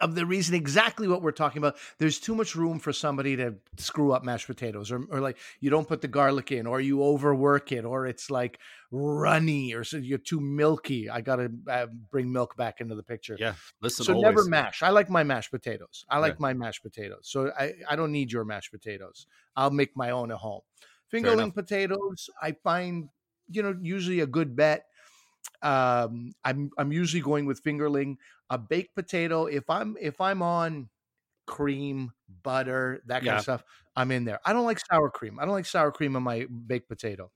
of 0.01 0.15
the 0.15 0.25
reason 0.25 0.55
exactly 0.55 1.07
what 1.07 1.21
we're 1.21 1.31
talking 1.31 1.59
about. 1.59 1.77
There's 1.99 2.19
too 2.19 2.35
much 2.35 2.55
room 2.55 2.79
for 2.79 2.91
somebody 2.93 3.35
to 3.37 3.55
screw 3.77 4.11
up 4.11 4.23
mashed 4.23 4.47
potatoes, 4.47 4.91
or, 4.91 5.03
or 5.09 5.19
like 5.21 5.37
you 5.59 5.69
don't 5.69 5.87
put 5.87 6.01
the 6.01 6.07
garlic 6.07 6.51
in, 6.51 6.67
or 6.67 6.81
you 6.81 7.03
overwork 7.03 7.71
it, 7.71 7.85
or 7.85 8.05
it's 8.05 8.29
like 8.29 8.59
runny, 8.91 9.73
or 9.73 9.83
so 9.83 9.97
you're 9.97 10.17
too 10.17 10.39
milky. 10.41 11.09
I 11.09 11.21
got 11.21 11.37
to 11.37 11.51
uh, 11.69 11.87
bring 11.87 12.31
milk 12.31 12.57
back 12.57 12.81
into 12.81 12.95
the 12.95 13.03
picture. 13.03 13.39
Yeah, 13.39 13.55
listen, 13.81 14.05
So 14.05 14.13
never 14.13 14.43
mash. 14.43 14.83
I 14.83 14.89
like 14.89 15.09
my 15.09 15.23
mashed 15.23 15.51
potatoes. 15.51 16.05
I 16.09 16.19
like 16.19 16.33
Right. 16.33 16.39
my 16.39 16.53
mashed 16.53 16.83
potatoes. 16.83 17.27
So 17.29 17.51
I, 17.57 17.73
I 17.89 17.95
don't 17.95 18.11
need 18.11 18.31
your 18.31 18.43
mashed 18.43 18.71
potatoes. 18.71 19.27
I'll 19.55 19.71
make 19.71 19.95
my 19.95 20.11
own 20.11 20.31
at 20.31 20.37
home. 20.37 20.61
Fingerling 21.11 21.53
potatoes, 21.53 22.29
I 22.41 22.53
find, 22.53 23.09
you 23.49 23.61
know, 23.63 23.77
usually 23.81 24.19
a 24.19 24.27
good 24.27 24.55
bet. 24.55 24.87
Um, 25.61 26.33
I'm 26.43 26.69
I'm 26.77 26.91
usually 26.91 27.21
going 27.21 27.45
with 27.45 27.63
fingerling. 27.63 28.17
A 28.49 28.57
baked 28.57 28.95
potato, 28.95 29.45
if 29.45 29.69
I'm 29.69 29.97
if 29.99 30.21
I'm 30.21 30.41
on 30.41 30.89
cream, 31.47 32.11
butter, 32.43 33.01
that 33.07 33.25
kind 33.25 33.35
Yeah. 33.35 33.37
of 33.37 33.41
stuff, 33.43 33.63
I'm 33.95 34.11
in 34.11 34.25
there. 34.25 34.39
I 34.45 34.53
don't 34.53 34.65
like 34.65 34.79
sour 34.91 35.09
cream. 35.11 35.39
I 35.39 35.45
don't 35.45 35.53
like 35.53 35.65
sour 35.65 35.91
cream 35.91 36.15
on 36.15 36.23
my 36.23 36.45
baked 36.67 36.89
potato. 36.89 37.31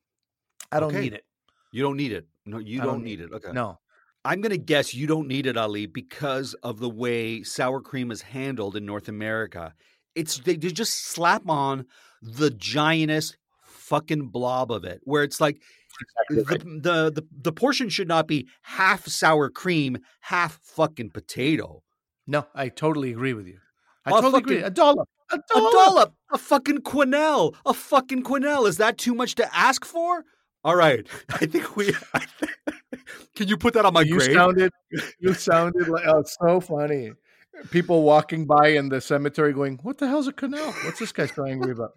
I 0.72 0.80
don't 0.80 0.94
Okay. 0.94 1.02
need 1.02 1.14
it. 1.14 1.26
You 1.72 1.84
don't 1.84 1.98
need 1.98 2.12
it. 2.12 2.28
No, 2.46 2.58
you 2.58 2.82
don't, 2.82 2.88
don't 2.88 3.04
need 3.04 3.22
it. 3.22 3.32
Okay. 3.32 3.54
No. 3.54 3.80
I'm 4.26 4.42
going 4.42 4.52
to 4.52 4.58
guess 4.58 4.94
you 4.94 5.08
don't 5.08 5.28
need 5.28 5.46
it, 5.46 5.58
Ali, 5.58 5.86
because 5.86 6.54
of 6.56 6.80
the 6.80 6.90
way 6.90 7.42
sour 7.44 7.82
cream 7.82 8.12
is 8.12 8.22
handled 8.22 8.76
in 8.76 8.86
North 8.86 9.08
America. 9.08 9.74
It's 10.16 10.40
they, 10.40 10.56
they 10.58 10.72
just 10.72 11.06
slap 11.06 11.48
on 11.48 11.86
the 12.22 12.50
giantest 12.50 13.36
fucking 13.64 14.28
blob 14.30 14.72
of 14.72 14.84
it, 14.84 15.00
where 15.04 15.24
it's 15.24 15.40
like 15.40 15.62
the, 16.30 16.44
the 16.82 17.12
the 17.12 17.28
the 17.42 17.52
portion 17.52 17.90
should 17.90 18.08
not 18.08 18.28
be 18.28 18.48
half 18.64 19.08
sour 19.08 19.50
cream, 19.50 19.98
half 20.22 20.60
fucking 20.64 21.12
potato. 21.12 21.84
No, 22.28 22.48
I 22.54 22.70
totally 22.70 23.12
agree 23.12 23.34
with 23.34 23.48
you. 23.48 23.58
I 24.06 24.12
A 24.18 24.22
totally 24.22 24.40
agree. 24.40 24.62
A 24.62 24.70
dollop. 24.70 25.08
A 25.32 25.36
A 25.36 25.40
dollop. 25.54 25.72
dollop, 25.74 26.14
a 26.32 26.38
fucking 26.38 26.80
quenelle, 26.80 27.56
a 27.66 27.74
fucking 27.74 28.24
quenelle. 28.24 28.68
Is 28.68 28.78
that 28.78 28.98
too 28.98 29.14
much 29.14 29.36
to 29.36 29.56
ask 29.56 29.86
for? 29.86 30.26
All 30.64 30.76
right, 30.76 31.08
I 31.30 31.46
think 31.46 31.76
we. 31.76 31.94
can 33.36 33.48
you 33.48 33.58
put 33.58 33.74
that 33.74 33.86
on 33.86 33.94
my 33.94 34.02
you 34.02 34.18
grave? 34.18 34.34
sounded 34.34 34.72
you 35.20 35.34
sounded 35.34 35.88
like 35.88 36.04
oh 36.08 36.20
it's 36.20 36.36
so 36.42 36.60
funny 36.60 37.12
people 37.72 38.04
walking 38.04 38.46
by 38.46 38.68
in 38.70 38.90
the 38.90 39.00
cemetery 39.02 39.54
going 39.54 39.78
what 39.84 39.98
the 39.98 40.08
hell's 40.08 40.28
a 40.28 40.34
quenelle 40.34 40.74
what's 40.86 41.00
this 41.00 41.12
guy 41.12 41.26
so 41.26 41.46
angry 41.46 41.72
about 41.72 41.92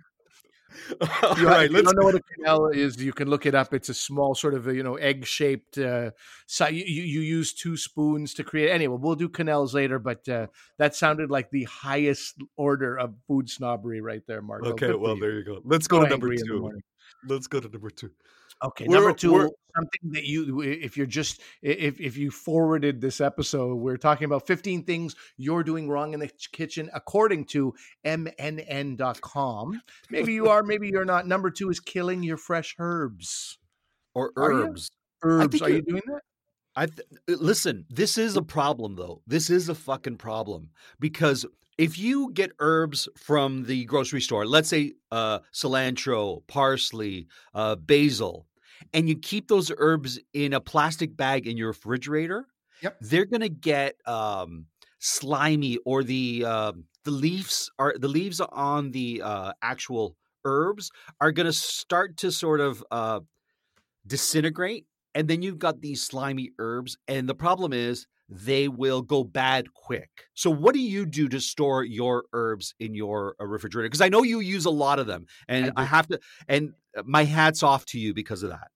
All 1.23 1.39
you, 1.39 1.47
right, 1.47 1.65
if 1.67 1.73
you 1.73 1.83
don't 1.83 1.97
know 1.99 2.07
what 2.07 2.15
a 2.15 2.21
quenelle 2.21 2.75
is 2.75 2.97
you 3.03 3.13
can 3.13 3.29
look 3.29 3.47
it 3.47 3.55
up 3.55 3.75
it's 3.75 3.89
a 3.89 3.95
small 3.95 4.35
sort 4.35 4.55
of 4.55 4.67
you 4.75 4.83
know 4.83 4.97
egg 4.97 5.27
shaped 5.27 5.79
uh 5.79 6.11
so 6.47 6.67
you, 6.67 6.85
you 6.85 7.21
use 7.21 7.53
two 7.53 7.77
spoons 7.77 8.35
to 8.35 8.45
create 8.45 8.71
anyway 8.71 8.97
we'll 8.99 9.15
do 9.15 9.29
quenelles 9.29 9.75
later 9.75 9.99
but 9.99 10.29
uh 10.29 10.47
that 10.79 10.95
sounded 10.95 11.31
like 11.31 11.51
the 11.51 11.65
highest 11.65 12.37
order 12.57 12.99
of 12.99 13.15
food 13.27 13.49
snobbery 13.49 14.01
right 14.01 14.23
there 14.27 14.43
mark 14.43 14.63
Okay, 14.65 14.95
well 14.95 15.17
there 15.17 15.33
you 15.33 15.45
go. 15.45 15.61
Let's 15.65 15.87
go 15.87 16.03
to 16.03 16.09
number 16.09 16.35
two. 16.35 16.71
Let's 17.27 17.47
go 17.47 17.61
to 17.61 17.69
number 17.69 17.91
two. 17.91 18.11
Okay, 18.63 18.87
We're- 18.87 19.01
number 19.01 19.17
2 19.17 19.51
something 19.75 20.13
that 20.13 20.25
you 20.25 20.61
if 20.61 20.97
you're 20.97 21.07
just 21.07 21.41
if 21.63 22.01
if 22.01 22.17
you 22.17 22.31
forwarded 22.31 23.01
this 23.01 23.21
episode, 23.21 23.77
we're 23.77 23.97
talking 23.97 24.25
about 24.27 24.47
15 24.47 24.85
things 24.85 25.17
you're 25.37 25.63
doing 25.63 25.89
wrong 25.89 26.15
in 26.15 26.21
the 26.21 26.31
kitchen 26.53 26.91
according 26.95 27.47
to 27.47 27.75
mnn.com. 28.05 29.81
Maybe 30.11 30.33
you 30.35 30.49
are, 30.49 30.63
maybe 30.63 30.89
you're 30.89 31.05
not. 31.05 31.27
Number 31.27 31.51
2 31.51 31.71
is 31.71 31.81
killing 31.81 32.23
your 32.23 32.37
fresh 32.37 32.75
herbs. 32.79 33.59
Or 34.15 34.33
Are 34.37 34.53
herbs. 34.53 34.91
Herbs, 35.23 35.63
are 35.63 35.71
you 35.71 35.83
doing 35.83 36.03
that? 36.07 36.21
I 36.75 36.87
th- 36.87 37.07
uh, 37.29 37.35
listen. 37.39 37.87
This 37.89 38.19
is 38.19 38.37
a 38.37 38.43
problem, 38.43 38.97
though. 38.97 39.23
This 39.27 39.51
is 39.51 39.69
a 39.69 39.75
fucking 39.75 40.17
problem 40.17 40.71
because 41.01 41.47
if 41.79 41.99
you 41.99 42.33
get 42.33 42.53
herbs 42.59 43.09
from 43.17 43.65
the 43.65 43.85
grocery 43.85 44.21
store, 44.21 44.47
let's 44.47 44.69
say 44.69 44.93
uh, 45.11 45.41
cilantro, 45.53 46.47
parsley, 46.47 47.29
uh, 47.55 47.77
basil, 47.77 48.47
and 48.93 49.09
you 49.09 49.17
keep 49.19 49.49
those 49.49 49.71
herbs 49.79 50.19
in 50.33 50.53
a 50.53 50.61
plastic 50.61 51.17
bag 51.17 51.47
in 51.47 51.57
your 51.57 51.69
refrigerator, 51.69 52.47
Yep. 52.83 52.99
they're 53.01 53.25
gonna 53.27 53.49
get 53.49 53.97
um, 54.07 54.67
slimy, 54.99 55.79
or 55.85 56.03
the 56.05 56.45
uh, 56.47 56.73
the 57.05 57.11
leaves 57.11 57.71
are 57.79 57.95
the 57.99 58.09
leaves 58.09 58.41
on 58.41 58.91
the 58.93 59.23
uh, 59.23 59.53
actual 59.63 60.17
herbs 60.45 60.91
are 61.21 61.33
gonna 61.33 61.53
start 61.53 62.17
to 62.19 62.33
sort 62.33 62.61
of 62.61 62.83
uh, 62.91 63.21
disintegrate, 64.07 64.87
and 65.15 65.29
then 65.29 65.43
you've 65.43 65.59
got 65.59 65.81
these 65.81 66.03
slimy 66.03 66.51
herbs, 66.59 66.97
and 67.09 67.29
the 67.29 67.35
problem 67.35 67.73
is 67.73 68.07
they 68.33 68.69
will 68.69 69.03
go 69.03 69.25
bad 69.25 69.75
quick. 69.75 70.09
So, 70.35 70.51
what 70.51 70.75
do 70.75 70.81
you 70.81 71.05
do 71.07 71.29
to 71.29 71.41
store 71.41 71.85
your 71.85 72.25
herbs 72.33 72.75
in 72.81 72.95
your 72.95 73.37
uh, 73.41 73.47
refrigerator? 73.47 73.89
Because 73.89 74.01
I 74.01 74.09
know 74.09 74.23
you 74.23 74.41
use 74.41 74.65
a 74.65 74.71
lot 74.71 74.99
of 74.99 75.07
them, 75.07 75.27
and 75.49 75.73
I 75.77 75.83
I, 75.83 75.85
have 75.85 76.07
to. 76.09 76.21
And 76.49 76.73
uh, 76.97 77.03
my 77.05 77.25
hats 77.25 77.63
off 77.63 77.85
to 77.87 77.99
you 77.99 78.15
because 78.15 78.43
of 78.43 78.51
that. 78.51 78.69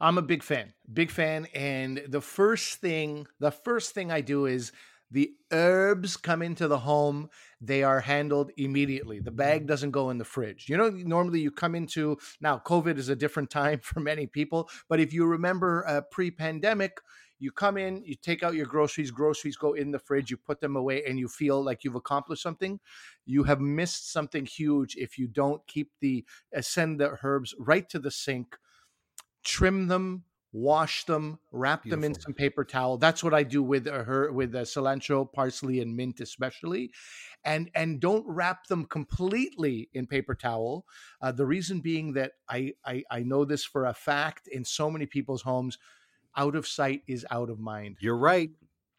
I'm 0.00 0.18
a 0.18 0.22
big 0.22 0.42
fan, 0.42 0.72
big 0.92 1.10
fan. 1.10 1.46
And 1.54 2.02
the 2.08 2.20
first 2.20 2.80
thing, 2.80 3.26
the 3.40 3.50
first 3.50 3.94
thing 3.94 4.12
I 4.12 4.20
do 4.20 4.46
is 4.46 4.72
the 5.10 5.32
herbs 5.52 6.16
come 6.16 6.42
into 6.42 6.68
the 6.68 6.78
home. 6.78 7.30
They 7.60 7.82
are 7.82 8.00
handled 8.00 8.52
immediately. 8.56 9.20
The 9.20 9.30
bag 9.30 9.66
doesn't 9.66 9.90
go 9.90 10.10
in 10.10 10.18
the 10.18 10.24
fridge. 10.24 10.68
You 10.68 10.76
know, 10.76 10.90
normally 10.90 11.40
you 11.40 11.50
come 11.50 11.74
into 11.74 12.18
now. 12.40 12.60
COVID 12.64 12.98
is 12.98 13.08
a 13.08 13.16
different 13.16 13.50
time 13.62 13.80
for 13.82 14.00
many 14.00 14.26
people, 14.26 14.68
but 14.88 15.00
if 15.00 15.12
you 15.12 15.24
remember 15.26 15.84
uh, 15.86 16.02
pre-pandemic. 16.10 16.98
You 17.38 17.52
come 17.52 17.76
in, 17.76 18.02
you 18.04 18.14
take 18.16 18.42
out 18.42 18.54
your 18.54 18.66
groceries, 18.66 19.10
groceries 19.10 19.56
go 19.56 19.72
in 19.74 19.90
the 19.90 19.98
fridge, 19.98 20.30
you 20.30 20.36
put 20.36 20.60
them 20.60 20.76
away, 20.76 21.04
and 21.04 21.18
you 21.18 21.28
feel 21.28 21.62
like 21.62 21.84
you've 21.84 21.94
accomplished 21.94 22.42
something. 22.42 22.80
You 23.24 23.44
have 23.44 23.60
missed 23.60 24.10
something 24.12 24.46
huge 24.46 24.96
if 24.96 25.18
you 25.18 25.28
don't 25.28 25.66
keep 25.66 25.92
the 26.00 26.24
send 26.60 27.00
the 27.00 27.18
herbs 27.22 27.54
right 27.58 27.88
to 27.90 27.98
the 27.98 28.10
sink, 28.10 28.56
trim 29.44 29.86
them, 29.88 30.24
wash 30.52 31.04
them, 31.04 31.38
wrap 31.52 31.88
them 31.88 32.04
in 32.04 32.14
some 32.14 32.32
paper 32.34 32.64
towel. 32.64 32.96
That's 32.96 33.22
what 33.22 33.34
I 33.34 33.42
do 33.42 33.62
with 33.62 33.86
uh, 33.86 34.04
her 34.04 34.32
with 34.32 34.54
uh, 34.54 34.62
cilantro, 34.62 35.30
parsley, 35.30 35.80
and 35.80 35.96
mint, 35.96 36.20
especially. 36.20 36.92
And 37.44 37.70
and 37.74 38.00
don't 38.00 38.24
wrap 38.26 38.66
them 38.66 38.86
completely 38.86 39.90
in 39.92 40.06
paper 40.06 40.34
towel. 40.34 40.86
Uh, 41.20 41.32
the 41.32 41.46
reason 41.46 41.80
being 41.80 42.14
that 42.14 42.32
I, 42.48 42.74
I 42.84 43.04
I 43.10 43.22
know 43.22 43.44
this 43.44 43.64
for 43.64 43.84
a 43.86 43.94
fact 43.94 44.48
in 44.48 44.64
so 44.64 44.90
many 44.90 45.06
people's 45.06 45.42
homes, 45.42 45.78
out 46.38 46.56
of 46.56 46.66
sight 46.66 47.02
is 47.06 47.26
out 47.30 47.50
of 47.50 47.60
mind. 47.60 47.98
You're 48.00 48.16
right. 48.16 48.50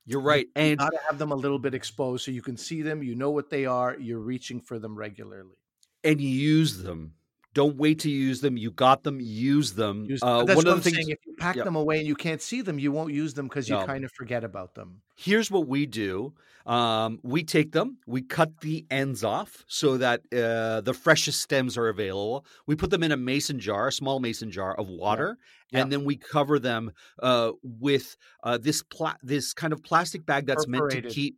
You're 0.06 0.22
right. 0.22 0.48
You 0.48 0.52
And 0.56 0.80
got 0.80 0.90
to 0.92 1.00
have 1.10 1.20
them 1.20 1.32
a 1.32 1.36
little 1.36 1.60
bit 1.60 1.74
exposed 1.74 2.26
so 2.26 2.32
you 2.32 2.42
can 2.42 2.58
see 2.58 2.82
them. 2.84 3.04
You 3.04 3.16
know 3.16 3.32
what 3.32 3.50
they 3.50 3.66
are. 3.66 3.98
You're 4.00 4.20
reaching 4.20 4.62
for 4.62 4.80
them 4.80 4.96
regularly. 4.98 5.58
and 6.04 6.22
you 6.22 6.30
use 6.30 6.78
them. 6.84 7.16
Don't 7.54 7.78
wait 7.78 8.00
to 8.00 8.12
use 8.12 8.42
them. 8.42 8.58
You 8.58 8.70
got 8.72 9.04
them. 9.04 9.20
Use 9.20 9.74
them. 9.74 10.06
Use- 10.06 10.22
Uh, 10.22 10.44
That's 10.44 10.56
one 10.56 10.66
what 10.66 10.68
of 10.68 10.74
I'm 10.74 10.78
the 10.80 10.84
things. 10.84 10.96
saying. 10.98 11.10
If 11.10 11.20
you 11.26 11.36
pack 11.38 11.56
yeah. 11.56 11.64
them 11.64 11.76
away 11.76 11.98
and 11.98 12.08
you 12.08 12.16
can't 12.16 12.42
see 12.42 12.62
them, 12.62 12.78
you 12.78 12.92
won't 12.92 13.14
use 13.14 13.34
them 13.34 13.48
because 13.48 13.68
you 13.68 13.76
No. 13.76 13.86
kind 13.86 14.06
of 14.06 14.12
forget 14.12 14.44
about 14.44 14.76
them. 14.76 15.02
Here's 15.16 15.50
what 15.50 15.68
we 15.68 15.86
do. 15.86 16.34
Um, 16.66 17.20
we 17.24 17.44
take 17.44 17.72
them, 17.72 17.98
we 18.06 18.22
cut 18.22 18.60
the 18.62 18.86
ends 18.92 19.24
off 19.24 19.64
so 19.68 19.98
that 19.98 20.22
uh, 20.32 20.82
the 20.82 20.94
freshest 20.94 21.42
stems 21.42 21.76
are 21.78 21.88
available. 21.88 22.46
We 22.68 22.76
put 22.76 22.92
them 22.92 23.02
in 23.02 23.12
a 23.12 23.18
mason 23.18 23.60
jar, 23.60 23.88
a 23.88 23.92
small 23.92 24.20
mason 24.20 24.52
jar 24.52 24.76
of 24.76 24.88
water, 24.88 25.40
Yeah. 25.72 25.80
and 25.82 25.92
then 25.92 26.04
we 26.06 26.16
cover 26.18 26.60
them 26.60 26.92
uh, 27.24 27.54
with 27.64 28.16
uh, 28.44 28.60
this 28.60 28.84
pla- 28.84 29.16
this 29.24 29.54
kind 29.54 29.74
of 29.74 29.82
plastic 29.82 30.26
bag 30.28 30.46
that's 30.46 30.68
meant 30.68 30.92
to 30.92 31.02
keep. 31.02 31.38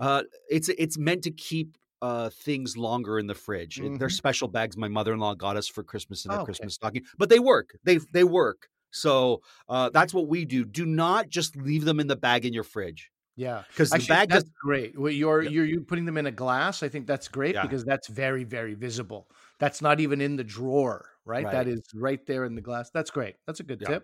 Uh, 0.00 0.22
it's 0.50 0.68
it's 0.70 0.98
meant 0.98 1.22
to 1.24 1.30
keep 1.30 1.76
uh, 2.06 2.28
things 2.48 2.76
longer 2.76 3.14
in 3.18 3.26
the 3.26 3.34
fridge. 3.46 3.74
It- 3.80 3.98
They're 3.98 4.08
special 4.24 4.48
bags 4.56 4.76
my 4.76 4.88
mother 4.98 5.12
in 5.14 5.20
law 5.20 5.34
got 5.46 5.56
us 5.56 5.68
for 5.74 5.82
Christmas 5.82 6.24
in 6.24 6.30
Oh, 6.30 6.34
a 6.34 6.36
okay. 6.38 6.44
Christmas 6.46 6.74
stocking, 6.74 7.02
but 7.20 7.28
they 7.32 7.38
work. 7.38 7.68
They 7.84 7.96
they 8.16 8.24
work. 8.24 8.60
So 8.90 9.42
uh, 9.68 9.90
that's 9.96 10.12
what 10.14 10.26
we 10.28 10.44
do. 10.44 10.64
Do 10.64 10.84
not 10.86 11.28
just 11.28 11.56
leave 11.56 11.84
them 11.84 11.98
in 12.02 12.06
the 12.06 12.16
bag 12.16 12.44
in 12.48 12.52
your 12.58 12.62
fridge 12.74 13.10
Yeah, 13.36 13.62
because 13.68 13.90
the 13.90 14.04
bag 14.16 14.28
that's 14.28 14.44
does 14.44 14.52
great. 14.62 14.90
Well, 15.00 15.12
you're 15.12 15.42
Yeah. 15.42 15.50
you're 15.54 15.64
you 15.72 15.80
putting 15.90 16.04
them 16.04 16.16
in 16.22 16.26
a 16.26 16.36
glass. 16.44 16.82
I 16.86 16.88
think 16.88 17.06
that's 17.06 17.28
great 17.38 17.54
Yeah. 17.54 17.62
because 17.66 17.84
that's 17.84 18.08
very 18.08 18.44
very 18.44 18.74
visible. 18.74 19.22
That's 19.58 19.80
not 19.82 19.96
even 20.04 20.20
in 20.20 20.36
the 20.36 20.44
drawer, 20.56 20.98
right? 21.24 21.44
That 21.44 21.66
Right. 21.66 21.68
is 21.74 21.82
right 21.94 22.24
there 22.26 22.44
in 22.44 22.54
the 22.54 22.64
glass. 22.68 22.90
That's 22.96 23.10
great. 23.18 23.34
That's 23.46 23.60
a 23.60 23.64
good 23.70 23.80
Yeah. 23.82 23.88
tip. 23.92 24.02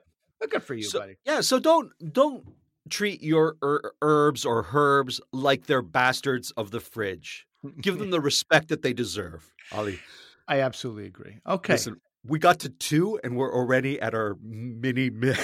Good 0.55 0.63
for 0.63 0.75
you, 0.75 0.85
so, 0.93 0.99
buddy. 1.01 1.17
Yeah, 1.31 1.41
so 1.43 1.59
don't 1.61 1.89
don't 2.21 2.43
treat 2.89 3.21
your 3.23 3.57
er- 3.63 3.93
herbs 4.01 4.43
or 4.47 4.67
herbs 4.73 5.21
like 5.33 5.67
they're 5.67 5.83
bastards 6.01 6.51
of 6.53 6.71
the 6.71 6.81
fridge. 6.81 7.47
Give 7.81 7.99
them 7.99 8.11
the 8.11 8.21
respect 8.21 8.69
that 8.69 8.83
they 8.83 8.93
deserve. 8.93 9.53
Ali, 9.73 9.99
I 10.49 10.61
absolutely 10.61 11.07
agree. 11.07 11.39
Okay, 11.47 11.75
listen, 11.75 12.01
we 12.25 12.39
got 12.39 12.59
to 12.61 12.69
two, 12.71 13.19
and 13.23 13.37
we're 13.37 13.53
already 13.55 14.01
at 14.01 14.15
our 14.15 14.37
mini. 14.43 15.11
mi- 15.11 15.35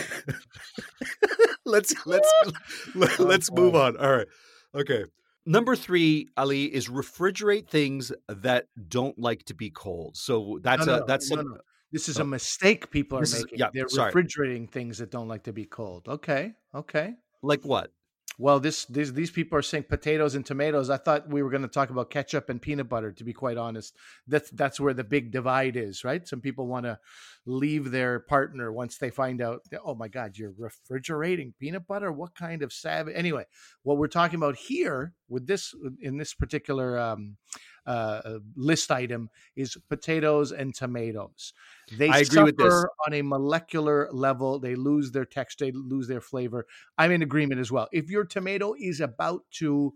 let's 1.65 1.95
let's 2.07 2.33
let, 2.95 3.21
Oh, 3.21 3.25
let's 3.25 3.51
move 3.53 3.75
on. 3.75 3.97
All 3.97 4.17
right, 4.17 4.27
okay. 4.75 5.05
Number 5.49 5.77
three, 5.77 6.29
Ali, 6.37 6.65
is 6.65 6.89
refrigerate 6.89 7.69
things 7.69 8.11
that 8.29 8.67
don't 8.89 9.17
like 9.19 9.45
to 9.45 9.55
be 9.55 9.71
cold. 9.71 10.17
So 10.17 10.59
that's 10.63 10.87
No, 10.87 10.95
a 10.97 10.99
no, 11.01 11.07
that's 11.07 11.31
no, 11.31 11.43
no. 11.43 11.59
This 11.93 12.09
is 12.09 12.19
Oh. 12.19 12.23
a 12.23 12.27
mistake 12.27 12.91
people 12.91 13.19
are 13.19 13.21
This 13.23 13.35
is- 13.35 13.45
making. 13.45 13.59
yeah, 13.61 13.69
They're 13.73 13.89
sorry. 13.89 14.09
refrigerating 14.09 14.67
things 14.67 14.99
that 14.99 15.11
don't 15.11 15.29
like 15.29 15.45
to 15.45 15.53
be 15.53 15.65
cold. 15.65 16.09
Okay, 16.09 16.55
okay. 16.75 17.15
like 17.43 17.63
what? 17.65 17.93
Well, 18.39 18.61
this 18.61 18.85
these 18.85 19.15
these 19.15 19.31
people 19.31 19.59
are 19.59 19.63
saying 19.63 19.85
potatoes 19.89 20.35
and 20.35 20.45
tomatoes. 20.45 20.91
I 20.91 20.99
thought 20.99 21.31
we 21.31 21.43
were 21.43 21.49
going 21.49 21.63
to 21.63 21.69
talk 21.69 21.89
about 21.89 22.11
ketchup 22.11 22.51
and 22.51 22.61
peanut 22.61 22.89
butter. 22.89 23.11
To 23.13 23.25
be 23.25 23.33
quite 23.33 23.57
honest, 23.57 23.95
that's 24.27 24.51
that's 24.51 24.79
where 24.79 24.93
the 24.93 25.05
big 25.05 25.31
divide 25.31 25.75
is, 25.77 26.05
right? 26.05 26.27
Some 26.29 26.43
people 26.43 26.67
want 26.67 26.85
to 26.85 26.99
leave 27.47 27.91
their 27.91 28.21
partner 28.21 28.71
once 28.71 28.99
they 28.99 29.09
find 29.09 29.41
out. 29.41 29.63
Oh 29.83 29.95
my 29.95 30.09
God, 30.09 30.37
you're 30.37 30.53
refrigerating 30.59 31.55
peanut 31.59 31.87
butter? 31.87 32.13
What 32.13 32.35
kind 32.35 32.63
of 32.63 32.75
savage? 32.75 33.15
Anyway, 33.17 33.47
what 33.85 33.97
we're 33.97 34.07
talking 34.07 34.37
about 34.37 34.57
here 34.57 35.15
with 35.29 35.47
this 35.47 35.75
in 36.01 36.19
this 36.19 36.35
particular 36.35 36.99
um, 36.99 37.37
uh, 37.87 38.39
list 38.57 38.91
item 38.91 39.31
is 39.55 39.77
potatoes 39.89 40.53
and 40.53 40.75
tomatoes. 40.75 41.53
They 41.97 42.09
I 42.09 42.19
agree 42.19 42.43
with 42.43 42.57
this. 42.57 42.73
suffer 42.73 42.91
on 43.07 43.15
a 43.15 43.23
molecular 43.23 44.09
level. 44.13 44.59
They 44.59 44.75
lose 44.75 45.13
their 45.13 45.25
texture, 45.25 45.67
they 45.67 45.73
lose 45.73 46.09
their 46.09 46.21
flavor. 46.21 46.67
I'm 46.99 47.13
in 47.13 47.23
agreement 47.23 47.61
as 47.61 47.71
well. 47.71 47.89
If 47.93 48.11
your 48.11 48.25
tomato 48.25 48.75
is 48.79 49.01
about 49.01 49.43
to 49.53 49.95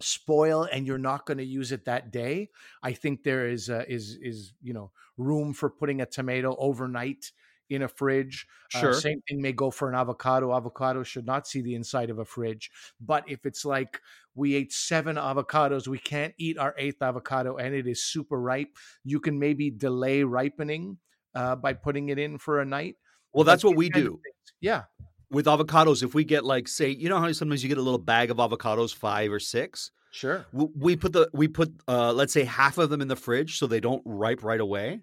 spoil 0.00 0.68
and 0.70 0.86
you're 0.86 0.98
not 0.98 1.26
going 1.26 1.38
to 1.38 1.44
use 1.44 1.72
it 1.72 1.86
that 1.86 2.12
day, 2.12 2.50
I 2.82 2.92
think 2.92 3.24
there 3.24 3.48
is 3.48 3.70
uh, 3.70 3.84
is 3.88 4.18
is 4.20 4.52
you 4.62 4.74
know 4.74 4.92
room 5.16 5.54
for 5.54 5.70
putting 5.70 6.00
a 6.00 6.06
tomato 6.06 6.54
overnight 6.58 7.32
in 7.70 7.82
a 7.82 7.88
fridge. 7.88 8.46
Uh, 8.74 8.80
Sure. 8.80 8.92
same 8.94 9.20
thing 9.28 9.40
may 9.40 9.52
go 9.52 9.70
for 9.70 9.88
an 9.88 9.94
avocado. 9.94 10.54
Avocado 10.54 11.02
should 11.02 11.26
not 11.26 11.46
see 11.46 11.60
the 11.60 11.74
inside 11.74 12.10
of 12.10 12.18
a 12.18 12.24
fridge. 12.24 12.70
But 13.00 13.24
if 13.28 13.44
it's 13.46 13.64
like 13.64 14.00
we 14.34 14.54
ate 14.54 14.72
seven 14.72 15.16
avocados, 15.16 15.88
we 15.88 15.98
can't 15.98 16.34
eat 16.38 16.58
our 16.58 16.74
eighth 16.78 17.02
avocado, 17.02 17.56
and 17.56 17.74
it 17.74 17.86
is 17.86 18.02
super 18.04 18.40
ripe, 18.40 18.76
you 19.04 19.20
can 19.20 19.38
maybe 19.38 19.70
delay 19.70 20.22
ripening 20.22 20.98
uh, 21.34 21.56
by 21.56 21.72
putting 21.72 22.08
it 22.08 22.18
in 22.18 22.38
for 22.38 22.60
a 22.60 22.64
night. 22.64 22.96
Well, 23.32 23.44
that's 23.44 23.64
what 23.64 23.76
we 23.76 23.90
do. 23.90 24.20
Yeah. 24.60 24.84
with 25.30 25.44
avocados, 25.46 26.02
if 26.02 26.14
we 26.14 26.24
get 26.24 26.44
like, 26.44 26.66
say, 26.68 26.88
you 26.90 27.08
know 27.08 27.18
how 27.20 27.30
sometimes 27.32 27.62
you 27.62 27.68
get 27.68 27.76
a 27.78 27.82
little 27.82 27.98
bag 27.98 28.30
of 28.30 28.38
avocados, 28.38 28.94
five 28.94 29.30
or 29.30 29.38
six. 29.40 29.90
Sure. 30.10 30.46
We 30.52 30.96
put 30.96 31.12
the 31.12 31.28
we 31.34 31.48
put 31.48 31.70
uh, 31.86 32.12
let's 32.14 32.32
say 32.32 32.44
half 32.44 32.78
of 32.78 32.88
them 32.88 33.02
in 33.02 33.08
the 33.08 33.16
fridge 33.16 33.58
so 33.58 33.66
they 33.66 33.78
don't 33.80 34.00
ripe 34.06 34.42
right 34.42 34.58
away, 34.60 35.00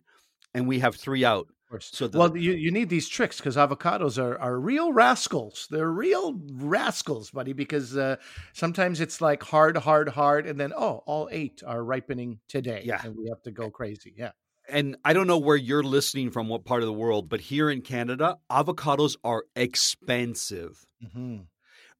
and 0.55 0.67
we 0.67 0.79
have 0.79 0.95
three 0.95 1.24
out. 1.24 1.48
So 1.79 2.07
the, 2.07 2.19
well, 2.19 2.38
you, 2.38 2.53
you 2.53 2.72
need 2.72 2.89
these 2.89 3.10
tricks 3.10 3.38
because 3.38 3.55
avocados 3.55 4.22
are, 4.22 4.39
are 4.39 4.60
real 4.60 4.93
rascals. 4.93 5.67
They're 5.69 5.91
real 5.91 6.39
rascals, 6.53 7.31
buddy, 7.31 7.53
because 7.53 7.98
uh, 7.98 8.17
sometimes 8.53 9.01
it's 9.01 9.19
like 9.19 9.43
hard, 9.43 9.75
hard, 9.77 10.10
hard. 10.10 10.45
And 10.48 10.60
then, 10.60 10.72
oh, 10.77 11.03
all 11.05 11.27
eight 11.31 11.63
are 11.65 11.84
ripening 11.84 12.39
today. 12.48 12.84
Yeah. 12.86 13.01
And 13.03 13.15
we 13.17 13.27
have 13.29 13.41
to 13.43 13.51
go 13.51 13.69
crazy. 13.72 14.13
Yeah. 14.15 14.31
and 14.69 14.95
I 15.03 15.13
don't 15.13 15.27
know 15.27 15.38
where 15.38 15.55
you're 15.55 15.84
listening 15.84 16.31
from, 16.31 16.48
what 16.48 16.65
part 16.65 16.81
of 16.81 16.88
the 16.88 16.93
world, 16.93 17.29
but 17.29 17.41
here 17.41 17.69
in 17.69 17.81
Canada, 17.81 18.38
avocados 18.50 19.15
are 19.24 19.45
expensive. 19.55 20.86
Mm-hmm. 21.03 21.41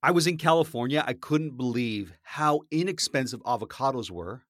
I 0.02 0.12
was 0.12 0.28
in 0.28 0.38
California. 0.38 1.04
I 1.06 1.14
couldn't 1.14 1.58
believe 1.58 2.14
how 2.24 2.62
inexpensive 2.72 3.42
avocados 3.42 4.12
were. 4.12 4.44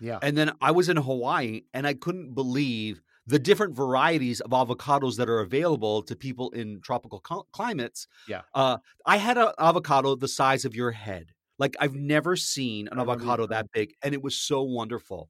Yeah. 0.00 0.18
And 0.22 0.36
then 0.36 0.52
I 0.60 0.70
was 0.70 0.88
in 0.88 0.96
Hawaii 0.96 1.62
and 1.74 1.86
I 1.86 1.94
couldn't 1.94 2.34
believe 2.34 3.02
the 3.28 3.38
different 3.38 3.76
varieties 3.76 4.40
of 4.40 4.50
avocados 4.52 5.16
that 5.16 5.28
are 5.28 5.40
available 5.40 6.02
to 6.02 6.16
people 6.16 6.50
in 6.50 6.80
tropical 6.80 7.22
cl- 7.26 7.46
climates. 7.52 8.08
Yeah. 8.26 8.42
Uh, 8.54 8.78
I 9.04 9.18
had 9.18 9.36
an 9.36 9.52
avocado 9.58 10.16
the 10.16 10.28
size 10.28 10.64
of 10.64 10.74
your 10.74 10.92
head. 10.92 11.32
Like 11.58 11.76
I've 11.78 11.94
never 11.94 12.36
seen 12.36 12.88
an 12.88 12.98
I 12.98 13.02
remember 13.02 13.24
you 13.24 13.30
avocado 13.30 13.46
that 13.48 13.70
big, 13.72 13.94
and 14.02 14.14
it 14.14 14.22
was 14.22 14.36
so 14.36 14.62
wonderful. 14.62 15.28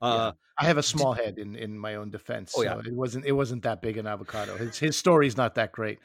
Uh, 0.00 0.32
I 0.56 0.64
have 0.64 0.78
a 0.78 0.82
small 0.82 1.12
head 1.12 1.38
in, 1.38 1.56
in 1.56 1.78
my 1.78 1.96
own 1.96 2.10
defense. 2.10 2.54
Oh, 2.56 2.62
yeah. 2.62 2.74
so 2.74 2.80
it 2.80 2.94
wasn't 2.94 3.26
it 3.26 3.32
wasn't 3.32 3.64
that 3.64 3.82
big 3.82 3.96
an 3.96 4.06
avocado. 4.06 4.56
His 4.56 4.78
his 4.78 4.96
story's 4.96 5.36
not 5.36 5.56
that 5.56 5.72
great. 5.72 5.98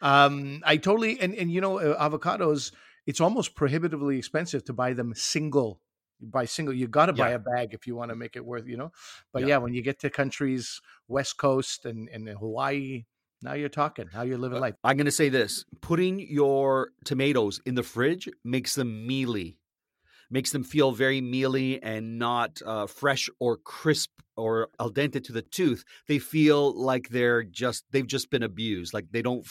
Um, 0.00 0.62
I 0.64 0.76
totally 0.76 1.20
and 1.20 1.34
and 1.34 1.50
you 1.50 1.60
know 1.60 1.78
uh, 1.78 2.08
avocados. 2.08 2.72
It's 3.04 3.20
almost 3.20 3.56
prohibitively 3.56 4.16
expensive 4.16 4.64
to 4.66 4.72
buy 4.72 4.92
them 4.92 5.12
single. 5.16 5.80
You 6.22 6.28
buy 6.28 6.44
single. 6.46 6.72
You 6.74 6.86
got 6.88 7.06
to 7.06 7.12
buy 7.12 7.30
Yeah. 7.30 7.34
a 7.34 7.38
bag 7.40 7.74
if 7.74 7.86
you 7.86 7.96
want 7.96 8.10
to 8.10 8.16
make 8.16 8.36
it 8.36 8.44
worth. 8.44 8.66
You 8.66 8.76
know, 8.78 8.92
but 9.32 9.42
Yeah. 9.42 9.48
yeah. 9.48 9.58
when 9.58 9.74
you 9.74 9.82
get 9.82 9.98
to 10.00 10.08
countries 10.10 10.80
West 11.08 11.36
Coast 11.36 11.84
and 11.84 12.08
and 12.08 12.28
Hawaii, 12.28 13.04
Now 13.44 13.54
you're 13.54 13.68
talking. 13.68 14.08
Now 14.14 14.22
you're 14.22 14.38
living 14.38 14.60
life. 14.60 14.76
I'm 14.84 14.96
going 14.96 15.06
to 15.06 15.10
say 15.22 15.28
this 15.28 15.64
putting 15.80 16.20
your 16.20 16.92
tomatoes 17.04 17.60
in 17.66 17.74
the 17.74 17.82
fridge 17.82 18.28
makes 18.44 18.76
them 18.76 19.04
mealy, 19.04 19.58
makes 20.30 20.52
them 20.52 20.62
feel 20.62 20.92
very 20.92 21.20
mealy 21.20 21.82
and 21.82 22.20
not 22.20 22.62
uh, 22.64 22.86
fresh 22.86 23.28
or 23.40 23.56
crisp 23.56 24.10
or 24.36 24.68
al 24.78 24.92
dente 24.92 25.20
to 25.24 25.32
the 25.32 25.42
tooth. 25.42 25.84
They 26.06 26.20
feel 26.20 26.72
like 26.90 27.08
they're 27.08 27.42
just, 27.42 27.84
they've 27.90 28.06
just 28.06 28.30
been 28.30 28.44
abused, 28.44 28.94
like 28.94 29.10
they 29.10 29.22
don't 29.22 29.44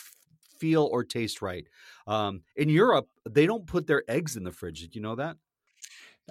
feel 0.58 0.86
or 0.90 1.04
taste 1.04 1.42
right. 1.42 1.68
Um, 2.08 2.44
in 2.56 2.70
Europe, 2.70 3.10
they 3.30 3.46
don't 3.46 3.68
put 3.68 3.88
their 3.88 4.04
eggs 4.08 4.38
in 4.38 4.44
the 4.46 4.52
fridge. 4.54 4.80
Did 4.80 4.96
you 4.96 5.02
know 5.02 5.16
that? 5.16 5.36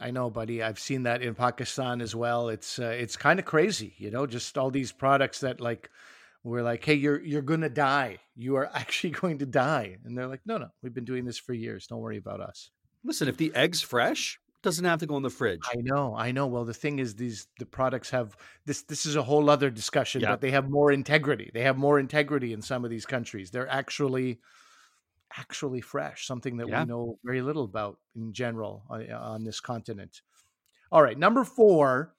I 0.00 0.10
know, 0.10 0.30
buddy. 0.30 0.62
I've 0.62 0.78
seen 0.78 1.02
that 1.02 1.20
in 1.22 1.34
Pakistan 1.34 2.00
as 2.00 2.14
well. 2.16 2.48
It's 2.48 2.78
uh, 2.78 2.86
it's 2.86 3.16
kind 3.16 3.38
of 3.38 3.44
crazy, 3.44 3.94
you 3.98 4.10
know, 4.10 4.26
just 4.26 4.56
all 4.56 4.70
these 4.70 4.92
products 4.92 5.40
that 5.40 5.60
like 5.60 5.90
we're 6.42 6.62
like, 6.62 6.82
hey, 6.84 6.94
you're 6.94 7.20
you're 7.20 7.42
gonna 7.42 7.68
die. 7.68 8.18
You 8.34 8.56
are 8.56 8.70
actually 8.74 9.10
going 9.10 9.38
to 9.38 9.46
die, 9.46 9.98
and 10.04 10.16
they're 10.16 10.26
like, 10.26 10.40
no, 10.46 10.56
no, 10.56 10.68
we've 10.82 10.94
been 10.94 11.04
doing 11.04 11.24
this 11.26 11.38
for 11.38 11.52
years. 11.52 11.86
Don't 11.86 12.00
worry 12.00 12.16
about 12.16 12.40
us. 12.40 12.70
Listen, 13.04 13.28
if 13.28 13.36
the 13.36 13.54
egg's 13.54 13.82
fresh, 13.82 14.38
it 14.48 14.62
doesn't 14.62 14.84
have 14.84 15.00
to 15.00 15.06
go 15.06 15.16
in 15.18 15.22
the 15.22 15.30
fridge. 15.30 15.60
I 15.70 15.76
know, 15.82 16.14
I 16.16 16.32
know. 16.32 16.46
Well, 16.46 16.64
the 16.64 16.74
thing 16.74 16.98
is, 16.98 17.14
these 17.14 17.46
the 17.58 17.66
products 17.66 18.08
have 18.10 18.36
this. 18.64 18.82
This 18.82 19.04
is 19.04 19.16
a 19.16 19.22
whole 19.22 19.50
other 19.50 19.68
discussion, 19.70 20.22
Yeah. 20.22 20.30
but 20.30 20.40
they 20.40 20.50
have 20.50 20.68
more 20.70 20.90
integrity. 20.92 21.50
They 21.52 21.62
have 21.62 21.76
more 21.76 21.98
integrity 21.98 22.54
in 22.54 22.62
some 22.62 22.84
of 22.86 22.90
these 22.90 23.04
countries. 23.04 23.50
They're 23.50 23.68
actually 23.68 24.40
actually 25.36 25.80
fresh, 25.80 26.26
something 26.26 26.56
that 26.58 26.68
Yeah. 26.68 26.82
we 26.82 26.88
know 26.88 27.18
very 27.24 27.42
little 27.42 27.64
about 27.64 27.98
in 28.16 28.32
general 28.32 28.84
on, 28.90 29.10
on 29.12 29.44
this 29.44 29.60
continent. 29.60 30.22
All 30.92 31.02
right, 31.02 31.18
number 31.18 31.44
four. 31.44 32.14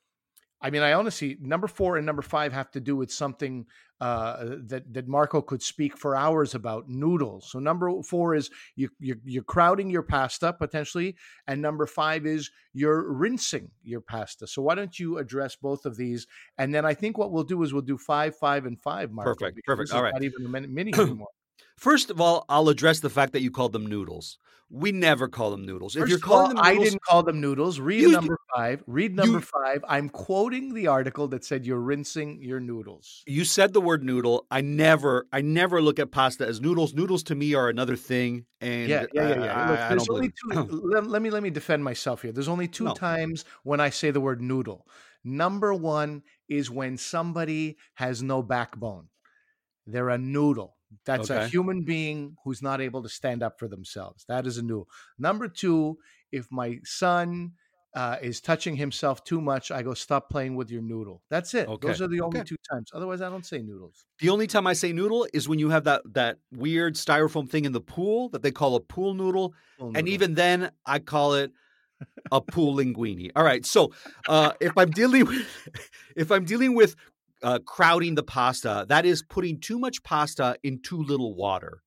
I 0.63 0.69
mean, 0.69 0.83
I 0.83 0.93
honestly 0.93 1.37
number 1.41 1.67
four 1.67 1.97
and 1.97 2.05
number 2.05 2.21
five 2.21 2.53
have 2.53 2.69
to 2.71 2.79
do 2.79 2.95
with 2.95 3.11
something 3.11 3.65
uh, 3.99 4.57
that 4.67 4.93
that 4.93 5.07
Marco 5.07 5.41
could 5.41 5.61
speak 5.63 5.97
for 5.97 6.15
hours 6.15 6.53
about 6.53 6.87
noodles. 6.87 7.49
So 7.51 7.57
number 7.57 7.91
four 8.03 8.35
is 8.35 8.51
you 8.75 8.89
you're, 8.99 9.17
you're 9.25 9.43
crowding 9.43 9.89
your 9.89 10.03
pasta 10.03 10.53
potentially, 10.53 11.15
and 11.47 11.63
number 11.63 11.87
five 11.87 12.27
is 12.27 12.51
you're 12.73 13.11
rinsing 13.11 13.71
your 13.83 14.01
pasta. 14.01 14.45
So 14.45 14.61
why 14.61 14.75
don't 14.75 14.99
you 14.99 15.17
address 15.17 15.55
both 15.55 15.87
of 15.87 15.97
these? 15.97 16.27
And 16.59 16.73
then 16.73 16.85
I 16.85 16.93
think 16.93 17.17
what 17.17 17.31
we'll 17.31 17.43
do 17.43 17.63
is 17.63 17.73
we'll 17.73 17.81
do 17.81 17.97
five, 17.97 18.35
five, 18.37 18.67
and 18.67 18.79
five. 18.79 19.11
Marco, 19.11 19.33
Perfect, 19.33 19.65
perfect. 19.65 19.91
All 19.93 20.03
right. 20.03 20.13
Not 20.13 20.23
even 20.23 20.45
a 20.45 20.49
min- 20.49 20.71
mini 20.73 20.93
anymore. 20.97 21.27
First 21.81 22.11
of 22.11 22.21
all, 22.21 22.45
I'll 22.47 22.69
address 22.69 22.99
the 22.99 23.09
fact 23.09 23.33
that 23.33 23.41
you 23.41 23.49
called 23.49 23.73
them 23.73 23.87
noodles. 23.87 24.37
We 24.69 24.91
never 24.91 25.27
call 25.27 25.49
them 25.49 25.65
noodles. 25.65 25.95
if 25.95 26.01
First 26.01 26.09
you're 26.11 26.17
of 26.17 26.21
calling 26.21 26.55
all, 26.55 26.63
them 26.63 26.63
I 26.63 26.77
didn't 26.77 27.01
call 27.01 27.23
them 27.23 27.41
noodles. 27.41 27.79
Read 27.79 28.01
You- 28.03 28.11
number 28.11 28.37
five. 28.55 28.83
Read 28.85 29.15
number 29.15 29.39
you- 29.39 29.41
five. 29.41 29.83
I'm 29.87 30.07
quoting 30.07 30.75
the 30.75 30.85
article 30.85 31.27
that 31.29 31.43
said 31.43 31.65
you're 31.65 31.79
rinsing 31.81 32.43
your 32.43 32.59
noodles. 32.59 33.23
you 33.25 33.43
said 33.45 33.73
the 33.73 33.81
word 33.81 34.03
noodle. 34.03 34.45
I 34.51 34.61
never, 34.61 35.25
I 35.33 35.41
never 35.41 35.81
look 35.81 35.97
at 35.97 36.11
pasta 36.11 36.45
as 36.47 36.61
noodles. 36.61 36.93
Noodles 36.93 37.23
to 37.23 37.35
me 37.35 37.55
are 37.55 37.67
another 37.67 37.95
thing, 37.95 38.45
and 38.61 38.87
yeah, 38.87 39.05
yeah, 39.11 39.29
yeah, 39.29 39.43
yeah. 39.43 39.53
I, 39.65 39.69
Look, 39.71 39.79
I 39.79 39.89
there's 39.89 40.09
only 40.09 40.29
two. 40.29 40.49
let, 40.93 41.07
let 41.07 41.21
me 41.23 41.31
let 41.31 41.41
me 41.41 41.49
defend 41.49 41.83
myself 41.83 42.21
here. 42.21 42.31
There's 42.31 42.47
only 42.47 42.67
two 42.67 42.83
No. 42.85 42.93
times 42.93 43.43
when 43.63 43.79
I 43.81 43.89
say 43.89 44.11
the 44.11 44.21
word 44.21 44.39
noodle. 44.39 44.85
Number 45.23 45.73
one 45.73 46.21
is 46.47 46.69
when 46.69 46.95
somebody 46.97 47.77
has 47.95 48.21
no 48.21 48.43
backbone. 48.43 49.07
They're 49.87 50.09
a 50.09 50.17
noodle. 50.19 50.77
That's 51.05 51.29
a 51.29 51.47
human 51.47 51.83
being 51.83 52.35
who's 52.43 52.61
not 52.61 52.81
able 52.81 53.03
to 53.03 53.09
stand 53.09 53.43
up 53.43 53.59
for 53.59 53.67
themselves. 53.67 54.25
That 54.27 54.45
is 54.45 54.57
a 54.57 54.61
new. 54.61 54.85
Number 55.17 55.47
two, 55.47 55.97
if 56.31 56.47
my 56.51 56.79
son 56.83 57.53
uh, 57.93 58.17
is 58.21 58.39
touching 58.39 58.75
himself 58.75 59.23
too 59.23 59.41
much, 59.41 59.71
I 59.71 59.81
go 59.81 59.93
stop 59.93 60.29
playing 60.29 60.55
with 60.55 60.71
your 60.71 60.81
noodle. 60.81 61.21
That's 61.29 61.53
it. 61.53 61.67
Okay, 61.67 61.87
Those 61.87 62.01
are 62.01 62.07
the 62.07 62.21
only 62.21 62.39
okay. 62.39 62.47
two 62.47 62.57
times. 62.71 62.89
Otherwise, 62.93 63.21
I 63.21 63.29
don't 63.29 63.45
say 63.45 63.61
noodles. 63.61 64.05
The 64.19 64.29
only 64.29 64.47
time 64.47 64.65
I 64.65 64.73
say 64.73 64.93
noodle 64.93 65.27
is 65.33 65.49
when 65.49 65.59
you 65.59 65.69
have 65.69 65.83
that 65.85 66.01
that 66.13 66.37
weird 66.51 66.95
styrofoam 66.95 67.49
thing 67.49 67.65
in 67.65 67.73
the 67.73 67.81
pool 67.81 68.29
that 68.29 68.43
they 68.43 68.51
call 68.51 68.75
a 68.75 68.79
pool 68.79 69.13
noodle, 69.13 69.53
Full 69.77 69.91
and 69.95 70.07
even 70.07 70.35
then, 70.35 70.71
I 70.85 70.99
call 70.99 71.33
it 71.33 71.51
a 72.31 72.39
pool 72.51 72.75
linguini. 72.75 73.31
All 73.35 73.43
right, 73.43 73.65
so 73.65 73.91
uh, 74.29 74.53
if 74.61 74.71
I'm 74.77 74.91
dealing 74.91 75.25
with 75.27 75.47
if 76.15 76.31
I'm 76.31 76.45
dealing 76.45 76.75
with 76.75 76.95
uh, 77.43 77.59
crowding 77.65 78.15
the 78.15 78.23
pasta, 78.23 78.85
that 78.89 79.05
is 79.05 79.23
putting 79.23 79.59
too 79.59 79.79
much 79.79 80.03
pasta 80.03 80.55
in 80.63 80.81
too 80.81 81.01
little 81.01 81.35
water. 81.35 81.81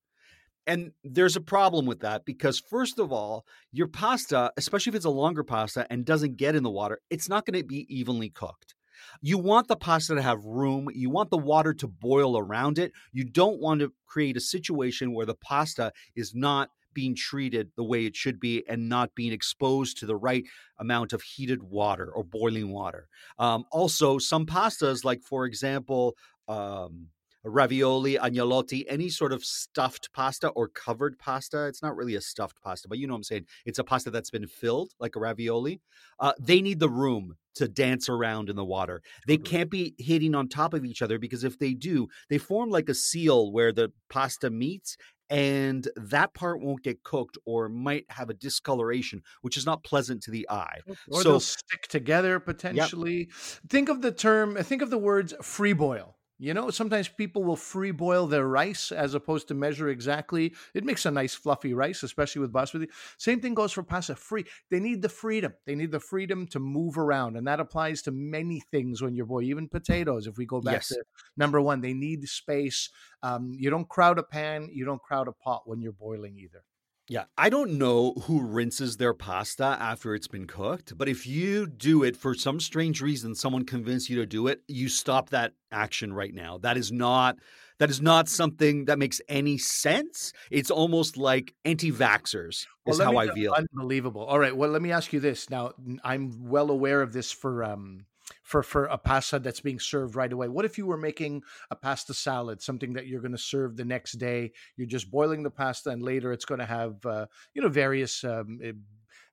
And 0.67 0.93
there's 1.03 1.37
a 1.37 1.43
problem 1.43 1.85
with 1.85 2.01
that 2.01 2.25
because, 2.25 2.59
first 2.59 2.99
of 2.99 3.13
all, 3.13 3.45
your 3.71 3.87
pasta, 3.87 4.51
especially 4.57 4.91
if 4.91 4.95
it's 4.95 5.05
a 5.05 5.11
longer 5.11 5.45
pasta 5.45 5.87
and 5.91 6.07
doesn't 6.07 6.37
get 6.37 6.55
in 6.55 6.63
the 6.63 6.71
water, 6.71 7.01
it's 7.11 7.29
not 7.29 7.45
going 7.45 7.59
to 7.59 7.67
be 7.67 7.87
evenly 7.95 8.31
cooked. 8.31 8.75
You 9.21 9.39
want 9.39 9.69
the 9.69 9.77
pasta 9.77 10.15
to 10.15 10.23
have 10.23 10.45
room. 10.45 10.89
You 10.95 11.11
want 11.11 11.31
the 11.31 11.39
water 11.39 11.75
to 11.75 11.87
boil 11.87 12.39
around 12.39 12.79
it. 12.79 12.93
You 13.13 13.25
don't 13.25 13.61
want 13.61 13.81
to 13.81 13.93
create 14.07 14.37
a 14.37 14.41
situation 14.41 15.13
where 15.13 15.27
the 15.27 15.35
pasta 15.35 15.93
is 16.17 16.35
not 16.35 16.71
being 16.95 17.15
treated 17.15 17.71
the 17.77 17.85
way 17.85 18.07
it 18.07 18.17
should 18.17 18.41
be 18.41 18.65
and 18.69 18.89
not 18.89 19.15
being 19.15 19.33
exposed 19.33 19.99
to 19.99 20.07
the 20.07 20.17
right 20.17 20.45
amount 20.79 21.13
of 21.13 21.23
heated 21.23 21.63
water 21.63 22.11
or 22.13 22.25
boiling 22.25 22.71
water. 22.71 23.09
Um, 23.39 23.65
also, 23.71 24.19
some 24.19 24.47
pastas, 24.47 25.05
like 25.05 25.23
for 25.23 25.45
example, 25.47 26.17
um, 26.49 27.09
ravioli, 27.45 28.17
agnolotti, 28.17 28.85
any 28.89 29.09
sort 29.09 29.33
of 29.33 29.45
stuffed 29.45 30.11
pasta 30.13 30.49
or 30.51 30.69
covered 30.69 31.19
pasta. 31.19 31.67
It's 31.67 31.83
not 31.83 31.97
really 31.97 32.15
a 32.15 32.21
stuffed 32.21 32.61
pasta, 32.63 32.89
but 32.89 32.99
you 32.99 33.07
know 33.07 33.13
what 33.13 33.19
I'm 33.19 33.25
saying. 33.25 33.47
It's 33.67 33.79
a 33.79 33.85
pasta 33.85 34.11
that's 34.11 34.31
been 34.31 34.47
filled, 34.47 34.93
like 34.99 35.17
a 35.17 35.21
ravioli. 35.21 35.81
Uh, 36.19 36.33
they 36.41 36.63
need 36.63 36.81
the 36.81 36.89
room 36.89 37.37
to 37.57 37.69
dance 37.69 38.09
around 38.09 38.51
in 38.51 38.57
the 38.57 38.65
water. 38.65 39.03
They 39.29 39.37
can't 39.37 39.71
be 39.71 39.95
hitting 39.99 40.35
on 40.35 40.49
top 40.49 40.75
of 40.75 40.85
each 40.85 41.03
other 41.03 41.19
because 41.19 41.45
if 41.45 41.59
they 41.59 41.73
do, 41.75 42.09
they 42.29 42.39
form 42.39 42.71
like 42.71 42.89
a 42.89 42.95
seal 42.95 43.53
where 43.53 43.73
the 43.73 43.93
pasta 44.11 44.51
meets. 44.51 44.97
And 45.31 45.89
that 45.97 46.35
part 46.35 46.61
won't 46.61 46.83
get 46.83 47.03
cooked 47.03 47.39
or 47.45 47.69
might 47.69 48.05
have 48.11 48.29
a 48.31 48.35
discoloration, 48.35 49.23
which 49.43 49.57
is 49.57 49.65
not 49.67 49.83
pleasant 49.85 50.23
to 50.25 50.31
the 50.31 50.47
eye. 50.51 50.81
or 51.09 51.23
so- 51.23 51.29
they'll 51.31 51.41
stick 51.41 51.87
together 51.89 52.39
potentially. 52.41 53.29
Think 53.69 53.89
of 53.89 54.03
the 54.03 54.13
term. 54.13 54.57
Think 54.57 54.83
of 54.83 54.91
the 54.91 54.99
words 54.99 55.33
free 55.43 55.73
boil. 55.73 56.19
You 56.45 56.53
know, 56.53 56.69
sometimes 56.69 57.09
people 57.09 57.43
will 57.43 57.57
free 57.57 57.91
boil 57.91 58.27
their 58.27 58.47
rice 58.47 58.93
as 58.93 59.15
opposed 59.15 59.49
to 59.49 59.55
measure 59.55 59.89
exactly. 59.89 60.55
It 60.75 60.85
makes 60.85 61.07
a 61.07 61.11
nice 61.11 61.35
fluffy 61.35 61.73
rice, 61.73 62.03
especially 62.03 62.43
with 62.43 62.53
basmati. 62.53 62.89
Same 63.17 63.41
thing 63.41 63.55
goes 63.55 63.73
for 63.73 63.83
pasta. 63.83 64.15
Free. 64.15 64.45
They 64.71 64.79
need 64.79 65.01
the 65.01 65.09
freedom. 65.09 65.55
They 65.65 65.75
need 65.75 65.91
the 65.91 66.01
freedom 66.01 66.47
to 66.49 66.61
move 66.61 66.99
around, 66.99 67.39
and 67.39 67.47
that 67.47 67.61
applies 67.61 68.03
to 68.03 68.11
many 68.13 68.61
things 68.61 69.01
when 69.01 69.15
you're 69.15 69.25
boy. 69.25 69.45
Even 69.45 69.69
potatoes. 69.69 70.27
If 70.27 70.37
we 70.37 70.45
go 70.45 70.61
back 70.61 70.75
Yes. 70.75 70.89
to 70.89 71.03
number 71.35 71.63
one, 71.63 71.81
they 71.81 71.95
need 71.95 72.29
space. 72.29 72.91
Um, 73.23 73.55
you 73.59 73.71
don't 73.71 73.89
crowd 73.89 74.19
a 74.19 74.23
pan. 74.23 74.69
You 74.71 74.85
don't 74.85 75.01
crowd 75.01 75.29
a 75.29 75.33
pot 75.33 75.63
when 75.67 75.81
you're 75.81 75.93
boiling 75.93 76.37
either. 76.37 76.63
Yeah, 77.09 77.25
I 77.37 77.51
don't 77.51 77.73
know 77.73 78.13
who 78.23 78.41
rinses 78.41 78.97
their 78.97 79.13
pasta 79.13 79.77
after 79.79 80.15
it's 80.15 80.27
been 80.27 80.47
cooked, 80.47 80.97
but 80.97 81.07
if 81.07 81.27
you 81.27 81.67
do 81.67 82.03
it 82.03 82.17
for 82.17 82.35
some 82.35 82.59
strange 82.61 83.03
reason, 83.03 83.35
someone 83.35 83.67
convinced 83.67 84.09
you 84.09 84.17
to 84.17 84.27
do 84.27 84.47
it, 84.47 84.63
you 84.69 84.89
stop 84.89 85.29
that 85.31 85.53
action 85.71 86.15
right 86.15 86.33
now. 86.33 86.57
That 86.59 86.79
is 86.79 86.91
not 86.91 87.37
that 87.79 87.91
is 87.91 88.01
not 88.01 88.29
something 88.29 88.87
that 88.87 88.99
makes 88.99 89.21
any 89.29 89.59
sense. 89.59 90.33
It's 90.51 90.71
almost 90.71 91.19
like 91.19 91.55
anti-vaxxers 91.65 92.67
is 92.87 92.99
let 92.99 93.05
how 93.05 93.17
I 93.19 93.29
feel. 93.29 93.53
Unbelievable. 93.53 94.25
All 94.25 94.39
right. 94.39 94.57
Well, 94.57 94.71
let 94.71 94.81
me 94.81 94.93
ask 94.93 95.13
you 95.13 95.21
this. 95.21 95.51
Now, 95.51 95.73
I'm 96.03 96.49
well 96.49 96.71
aware 96.71 97.03
of 97.03 97.13
this 97.13 97.31
for 97.31 97.65
um 97.65 98.07
for 98.45 98.63
for 98.63 98.85
a 98.85 98.99
pasta 98.99 99.39
that's 99.39 99.61
being 99.61 99.81
served 99.81 100.15
right 100.15 100.33
away. 100.33 100.49
What 100.49 100.67
if 100.67 100.79
you 100.79 100.87
were 100.87 100.99
making 100.99 101.43
a 101.71 101.75
pasta 101.77 102.15
salad, 102.15 102.63
something 102.63 102.93
that 102.93 103.07
you're 103.07 103.23
going 103.23 103.33
to 103.33 103.39
serve 103.39 103.77
the 103.77 103.87
next 103.87 104.13
day? 104.13 104.53
You're 104.77 104.87
just 104.87 105.11
boiling 105.11 105.43
the 105.43 105.51
pasta, 105.51 105.91
and 105.91 106.03
later 106.03 106.31
it's 106.31 106.45
going 106.45 106.61
to 106.61 106.67
have 106.67 107.05
uh, 107.07 107.27
you 107.55 107.63
know 107.63 107.69
various 107.69 108.23
um, 108.23 108.61
eh, 108.63 108.73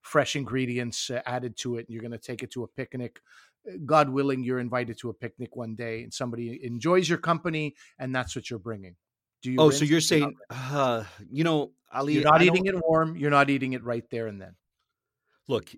fresh 0.01 0.35
ingredients 0.35 1.09
uh, 1.09 1.21
added 1.25 1.57
to 1.57 1.75
it. 1.75 1.87
And 1.87 1.89
you're 1.89 2.01
going 2.01 2.11
to 2.11 2.17
take 2.17 2.41
it 2.41 2.51
to 2.51 2.63
a 2.63 2.67
picnic. 2.67 3.19
Uh, 3.69 3.73
God 3.85 4.09
willing, 4.09 4.43
you're 4.43 4.59
invited 4.59 4.97
to 4.99 5.09
a 5.09 5.13
picnic 5.13 5.55
one 5.57 5.75
day, 5.75 6.03
and 6.03 6.13
somebody 6.13 6.59
enjoys 6.63 7.09
your 7.09 7.19
company, 7.19 7.75
and 7.99 8.15
that's 8.15 8.33
what 8.35 8.49
you're 8.49 8.59
bringing. 8.59 8.95
Do 9.41 9.51
you? 9.51 9.57
Oh, 9.59 9.71
so 9.71 9.83
you're 9.83 9.99
Do 9.99 10.15
you 10.15 10.21
not 10.21 10.33
saying, 10.49 10.71
uh, 10.71 11.03
you 11.29 11.43
know, 11.43 11.73
Ali, 11.91 12.13
you're 12.13 12.23
not 12.23 12.41
I 12.41 12.45
eating 12.45 12.63
don't- 12.63 12.77
it 12.77 12.83
warm. 12.87 13.17
You're 13.17 13.29
not 13.29 13.49
eating 13.49 13.73
it 13.73 13.83
right 13.83 14.09
there 14.09 14.27
and 14.27 14.39
then. 14.41 14.55
Look, 15.49 15.69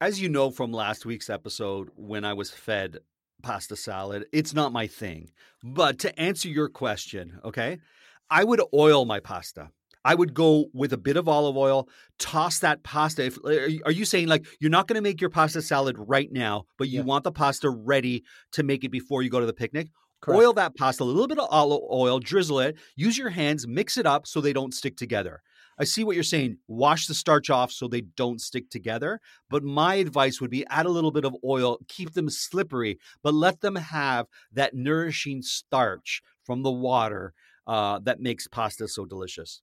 as 0.00 0.20
you 0.20 0.28
know 0.28 0.50
from 0.50 0.72
last 0.72 1.04
week's 1.04 1.28
episode, 1.30 1.88
when 1.96 2.24
I 2.24 2.32
was 2.34 2.50
fed 2.50 2.98
pasta 3.42 3.76
salad, 3.76 4.26
it's 4.32 4.54
not 4.54 4.72
my 4.72 4.86
thing. 4.86 5.30
But 5.62 5.98
to 6.00 6.18
answer 6.20 6.48
your 6.48 6.68
question, 6.68 7.38
okay, 7.44 7.78
I 8.30 8.44
would 8.44 8.60
oil 8.72 9.04
my 9.04 9.20
pasta. 9.20 9.70
I 10.02 10.14
would 10.14 10.32
go 10.32 10.66
with 10.72 10.94
a 10.94 10.98
bit 10.98 11.18
of 11.18 11.28
olive 11.28 11.58
oil, 11.58 11.86
toss 12.18 12.60
that 12.60 12.82
pasta. 12.82 13.24
If 13.26 13.38
are 13.84 13.90
you- 13.92 14.06
saying 14.06 14.28
like 14.28 14.46
you're 14.58 14.70
not 14.70 14.88
going 14.88 14.94
to 14.96 15.02
make 15.02 15.20
your 15.20 15.28
pasta 15.28 15.60
salad 15.60 15.96
right 15.98 16.32
now, 16.32 16.64
but 16.78 16.88
you 16.88 17.00
Yeah. 17.00 17.04
want 17.04 17.24
the 17.24 17.32
pasta 17.32 17.68
ready 17.68 18.24
to 18.52 18.62
make 18.62 18.82
it 18.84 18.88
before 18.90 19.22
you 19.22 19.28
go 19.28 19.40
to 19.40 19.46
the 19.46 19.52
picnic? 19.52 19.88
Correct. 20.22 20.38
Oil 20.40 20.52
that 20.54 20.74
pasta, 20.76 21.02
a 21.02 21.04
little 21.04 21.26
bit 21.28 21.38
of 21.38 21.48
olive 21.50 21.82
oil, 21.90 22.18
drizzle 22.18 22.60
it, 22.60 22.76
use 22.96 23.18
your 23.18 23.30
hands, 23.30 23.66
mix 23.66 23.98
it 23.98 24.06
up 24.06 24.26
so 24.26 24.40
they 24.40 24.52
don't 24.54 24.72
stick 24.74 24.96
together. 24.96 25.42
I 25.78 25.84
see 25.84 26.04
what 26.04 26.14
you're 26.14 26.22
saying. 26.22 26.58
Wash 26.68 27.06
the 27.06 27.14
starch 27.14 27.50
off 27.50 27.72
so 27.72 27.88
they 27.88 28.02
don't 28.02 28.40
stick 28.40 28.70
together. 28.70 29.20
But 29.48 29.64
my 29.64 29.94
advice 29.94 30.40
would 30.40 30.50
be 30.50 30.66
add 30.68 30.86
a 30.86 30.90
little 30.90 31.10
bit 31.10 31.24
of 31.24 31.36
oil, 31.44 31.78
keep 31.88 32.12
them 32.12 32.28
slippery, 32.30 32.98
but 33.22 33.34
let 33.34 33.60
them 33.60 33.76
have 33.76 34.26
that 34.52 34.74
nourishing 34.74 35.42
starch 35.42 36.22
from 36.44 36.62
the 36.62 36.70
water 36.70 37.32
uh, 37.66 37.98
that 38.00 38.20
makes 38.20 38.46
pasta 38.48 38.88
so 38.88 39.04
delicious. 39.04 39.62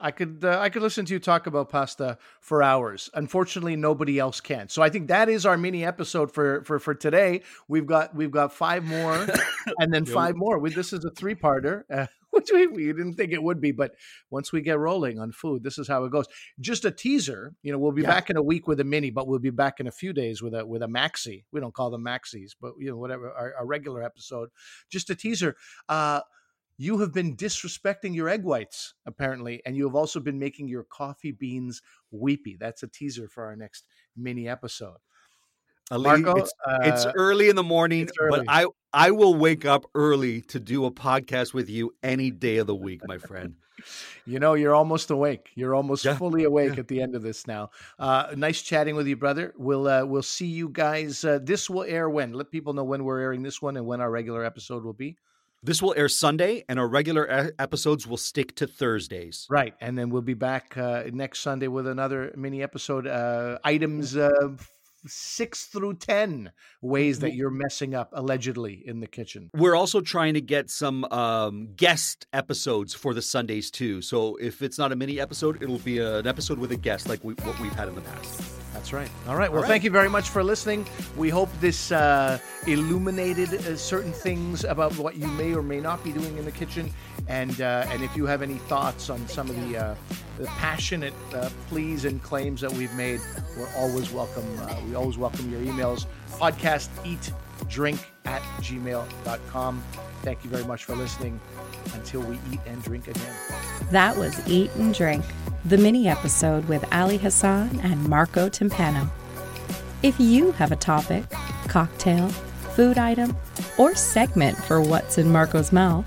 I 0.00 0.10
could 0.10 0.44
uh, 0.44 0.58
I 0.58 0.70
could 0.70 0.82
listen 0.82 1.04
to 1.06 1.12
you 1.12 1.18
talk 1.20 1.46
about 1.46 1.68
pasta 1.68 2.16
for 2.40 2.62
hours. 2.62 3.10
Unfortunately, 3.14 3.76
nobody 3.76 4.18
else 4.18 4.40
can. 4.40 4.68
So 4.68 4.82
I 4.82 4.88
think 4.88 5.08
that 5.08 5.28
is 5.28 5.44
our 5.44 5.58
mini 5.58 5.84
episode 5.84 6.32
for 6.32 6.64
for 6.64 6.78
for 6.78 6.94
today. 6.94 7.42
We've 7.68 7.86
got 7.86 8.14
we've 8.14 8.30
got 8.30 8.52
five 8.52 8.84
more, 8.84 9.26
and 9.78 9.92
then 9.92 10.06
five 10.06 10.36
more. 10.36 10.58
We, 10.58 10.70
this 10.70 10.92
is 10.92 11.04
a 11.04 11.10
three 11.10 11.34
parter, 11.34 11.82
uh, 11.92 12.06
which 12.40 12.50
we, 12.52 12.66
we 12.66 12.86
didn't 12.86 13.14
think 13.14 13.32
it 13.32 13.42
would 13.42 13.60
be, 13.60 13.72
but 13.72 13.94
once 14.30 14.52
we 14.52 14.60
get 14.60 14.78
rolling 14.78 15.18
on 15.18 15.32
food, 15.32 15.62
this 15.62 15.78
is 15.78 15.88
how 15.88 16.04
it 16.04 16.12
goes. 16.12 16.26
Just 16.60 16.84
a 16.84 16.90
teaser. 16.90 17.54
You 17.62 17.72
know, 17.72 17.78
we'll 17.78 17.92
be 17.92 18.02
Yeah. 18.02 18.08
back 18.08 18.30
in 18.30 18.36
a 18.36 18.42
week 18.42 18.66
with 18.68 18.80
a 18.80 18.84
mini, 18.84 19.10
but 19.10 19.26
we'll 19.26 19.38
be 19.38 19.50
back 19.50 19.80
in 19.80 19.86
a 19.86 19.92
few 19.92 20.12
days 20.12 20.42
with 20.42 20.54
a 20.54 20.64
with 20.64 20.82
a 20.82 20.86
maxi. 20.86 21.44
We 21.52 21.60
don't 21.60 21.74
call 21.74 21.90
them 21.90 22.04
maxis, 22.04 22.52
but 22.60 22.74
you 22.78 22.90
know 22.90 22.96
whatever 22.96 23.30
our, 23.32 23.54
our 23.58 23.66
regular 23.66 24.02
episode. 24.02 24.50
Just 24.88 25.10
a 25.10 25.14
teaser. 25.14 25.56
Uh, 25.88 26.20
you 26.78 26.98
have 27.00 27.12
been 27.12 27.36
disrespecting 27.36 28.14
your 28.14 28.28
egg 28.30 28.42
whites, 28.42 28.94
apparently, 29.04 29.60
and 29.66 29.76
you 29.76 29.84
have 29.86 29.94
also 29.94 30.18
been 30.18 30.38
making 30.38 30.66
your 30.68 30.84
coffee 30.84 31.30
beans 31.32 31.82
weepy. 32.10 32.56
That's 32.58 32.82
a 32.82 32.88
teaser 32.88 33.28
for 33.28 33.44
our 33.44 33.54
next 33.54 33.84
mini 34.16 34.48
episode. 34.48 34.96
Ali, 35.90 36.22
Marco, 36.22 36.40
it's, 36.40 36.52
it's 36.82 37.04
uh, 37.06 37.12
early 37.16 37.48
in 37.48 37.56
the 37.56 37.62
morning, 37.62 38.08
but 38.28 38.44
I 38.48 38.66
I 38.92 39.10
will 39.10 39.34
wake 39.34 39.64
up 39.64 39.86
early 39.94 40.40
to 40.42 40.60
do 40.60 40.84
a 40.84 40.90
podcast 40.90 41.52
with 41.54 41.68
you 41.68 41.94
any 42.02 42.30
day 42.30 42.58
of 42.58 42.66
the 42.66 42.74
week, 42.74 43.00
my 43.06 43.18
friend. 43.18 43.54
you 44.26 44.38
know, 44.38 44.54
you're 44.54 44.74
almost 44.74 45.10
awake. 45.10 45.48
You're 45.54 45.74
almost 45.74 46.04
Yeah, 46.04 46.16
fully 46.16 46.44
awake 46.44 46.74
yeah. 46.74 46.80
at 46.80 46.88
the 46.88 47.00
end 47.00 47.14
of 47.16 47.22
this 47.22 47.46
now. 47.46 47.70
Uh, 47.98 48.28
nice 48.36 48.60
chatting 48.62 48.94
with 48.94 49.06
you, 49.06 49.16
brother. 49.16 49.54
We'll 49.56 49.88
uh, 49.88 50.04
we'll 50.04 50.22
see 50.22 50.46
you 50.46 50.68
guys. 50.68 51.24
Uh, 51.24 51.38
this 51.42 51.70
will 51.70 51.84
air 51.84 52.08
when? 52.10 52.32
Let 52.34 52.50
people 52.50 52.72
know 52.74 52.84
when 52.84 53.04
we're 53.04 53.20
airing 53.20 53.42
this 53.42 53.60
one 53.62 53.76
and 53.76 53.86
when 53.86 54.00
our 54.00 54.10
regular 54.10 54.44
episode 54.44 54.84
will 54.84 54.92
be. 54.92 55.16
This 55.62 55.82
will 55.82 55.92
air 55.94 56.08
Sunday, 56.08 56.64
and 56.70 56.78
our 56.78 56.88
regular 56.88 57.52
episodes 57.58 58.06
will 58.06 58.16
stick 58.16 58.54
to 58.56 58.66
Thursdays. 58.66 59.46
Right, 59.50 59.74
and 59.80 59.96
then 59.98 60.08
we'll 60.08 60.22
be 60.22 60.32
back 60.34 60.76
uh, 60.78 61.02
next 61.12 61.40
Sunday 61.40 61.68
with 61.68 61.86
another 61.86 62.32
mini 62.34 62.62
episode. 62.62 63.06
Uh, 63.06 63.58
items 63.62 64.16
uh, 64.16 64.30
six 65.06 65.64
through 65.64 65.94
ten 65.94 66.52
ways 66.82 67.20
that 67.20 67.34
you're 67.34 67.50
messing 67.50 67.94
up 67.94 68.10
allegedly 68.12 68.82
in 68.86 69.00
the 69.00 69.06
kitchen. 69.06 69.50
We're 69.54 69.74
also 69.74 70.00
trying 70.00 70.34
to 70.34 70.40
get 70.40 70.70
some 70.70 71.04
um, 71.04 71.68
guest 71.76 72.26
episodes 72.32 72.94
for 72.94 73.14
the 73.14 73.22
Sundays 73.22 73.70
too. 73.70 74.02
So 74.02 74.36
if 74.36 74.62
it's 74.62 74.78
not 74.78 74.92
a 74.92 74.96
mini 74.96 75.20
episode, 75.20 75.62
it'll 75.62 75.78
be 75.78 75.98
an 75.98 76.26
episode 76.26 76.58
with 76.58 76.72
a 76.72 76.76
guest, 76.76 77.08
like 77.08 77.22
we, 77.24 77.34
what 77.34 77.58
we've 77.60 77.72
had 77.72 77.88
in 77.88 77.94
the 77.94 78.00
past. 78.02 78.59
That's 78.80 78.94
right. 78.94 79.10
All 79.28 79.36
right. 79.36 79.52
Well, 79.52 79.60
right. 79.60 79.68
thank 79.68 79.84
you 79.84 79.90
very 79.90 80.08
much 80.08 80.30
for 80.30 80.42
listening. 80.42 80.86
We 81.14 81.28
hope 81.28 81.50
this 81.60 81.92
uh, 81.92 82.38
illuminated 82.66 83.52
uh, 83.52 83.76
certain 83.76 84.10
things 84.10 84.64
about 84.64 84.96
what 84.96 85.16
you 85.16 85.26
may 85.26 85.52
or 85.54 85.62
may 85.62 85.80
not 85.80 86.02
be 86.02 86.12
doing 86.12 86.38
in 86.38 86.46
the 86.46 86.50
kitchen. 86.50 86.90
And 87.28 87.60
uh, 87.60 87.84
and 87.90 88.02
if 88.02 88.16
you 88.16 88.24
have 88.24 88.40
any 88.40 88.54
thoughts 88.54 89.10
on 89.10 89.28
some 89.28 89.50
of 89.50 89.68
the, 89.68 89.76
uh, 89.76 89.94
the 90.38 90.46
passionate 90.46 91.12
uh, 91.34 91.50
pleas 91.68 92.06
and 92.06 92.22
claims 92.22 92.62
that 92.62 92.72
we've 92.72 92.94
made, 92.94 93.20
we're 93.58 93.68
always 93.76 94.10
welcome. 94.12 94.46
Uh, 94.58 94.74
we 94.88 94.94
always 94.94 95.18
welcome 95.18 95.50
your 95.52 95.60
emails. 95.60 96.06
Podcast 96.30 96.88
eat 97.04 97.34
drink 97.68 98.00
at 98.24 98.40
gmail.com. 98.62 99.84
Thank 100.22 100.42
you 100.42 100.48
very 100.48 100.64
much 100.64 100.84
for 100.84 100.96
listening. 100.96 101.38
Until 101.92 102.22
we 102.22 102.38
eat 102.50 102.60
and 102.66 102.82
drink 102.82 103.08
again. 103.08 103.34
That 103.90 104.16
was 104.16 104.38
Eat 104.46 104.70
and 104.76 104.94
Drink, 104.94 105.24
the 105.64 105.78
mini 105.78 106.08
episode 106.08 106.66
with 106.66 106.84
Ali 106.92 107.18
Hassan 107.18 107.80
and 107.82 108.08
Marco 108.08 108.48
Timpano. 108.48 109.10
If 110.02 110.18
you 110.18 110.52
have 110.52 110.72
a 110.72 110.76
topic, 110.76 111.24
cocktail, 111.68 112.28
food 112.28 112.98
item, 112.98 113.36
or 113.76 113.94
segment 113.94 114.56
for 114.56 114.80
what's 114.80 115.18
in 115.18 115.30
Marco's 115.30 115.72
mouth, 115.72 116.06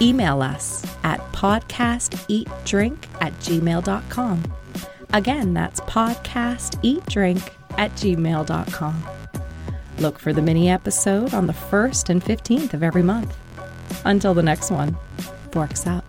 email 0.00 0.42
us 0.42 0.86
at 1.02 1.20
podcasteatdrink 1.32 2.96
at 3.20 3.32
gmail.com. 3.40 4.44
Again, 5.12 5.54
that's 5.54 5.80
podcasteatdrink 5.80 7.50
at 7.78 7.90
gmail.com. 7.92 9.04
Look 9.98 10.18
for 10.18 10.32
the 10.32 10.42
mini 10.42 10.68
episode 10.68 11.34
on 11.34 11.46
the 11.46 11.52
1st 11.52 12.10
and 12.10 12.22
15th 12.22 12.74
of 12.74 12.82
every 12.82 13.02
month. 13.02 13.36
Until 14.04 14.34
the 14.34 14.42
next 14.42 14.70
one, 14.70 14.96
forks 15.52 15.86
up. 15.86 16.04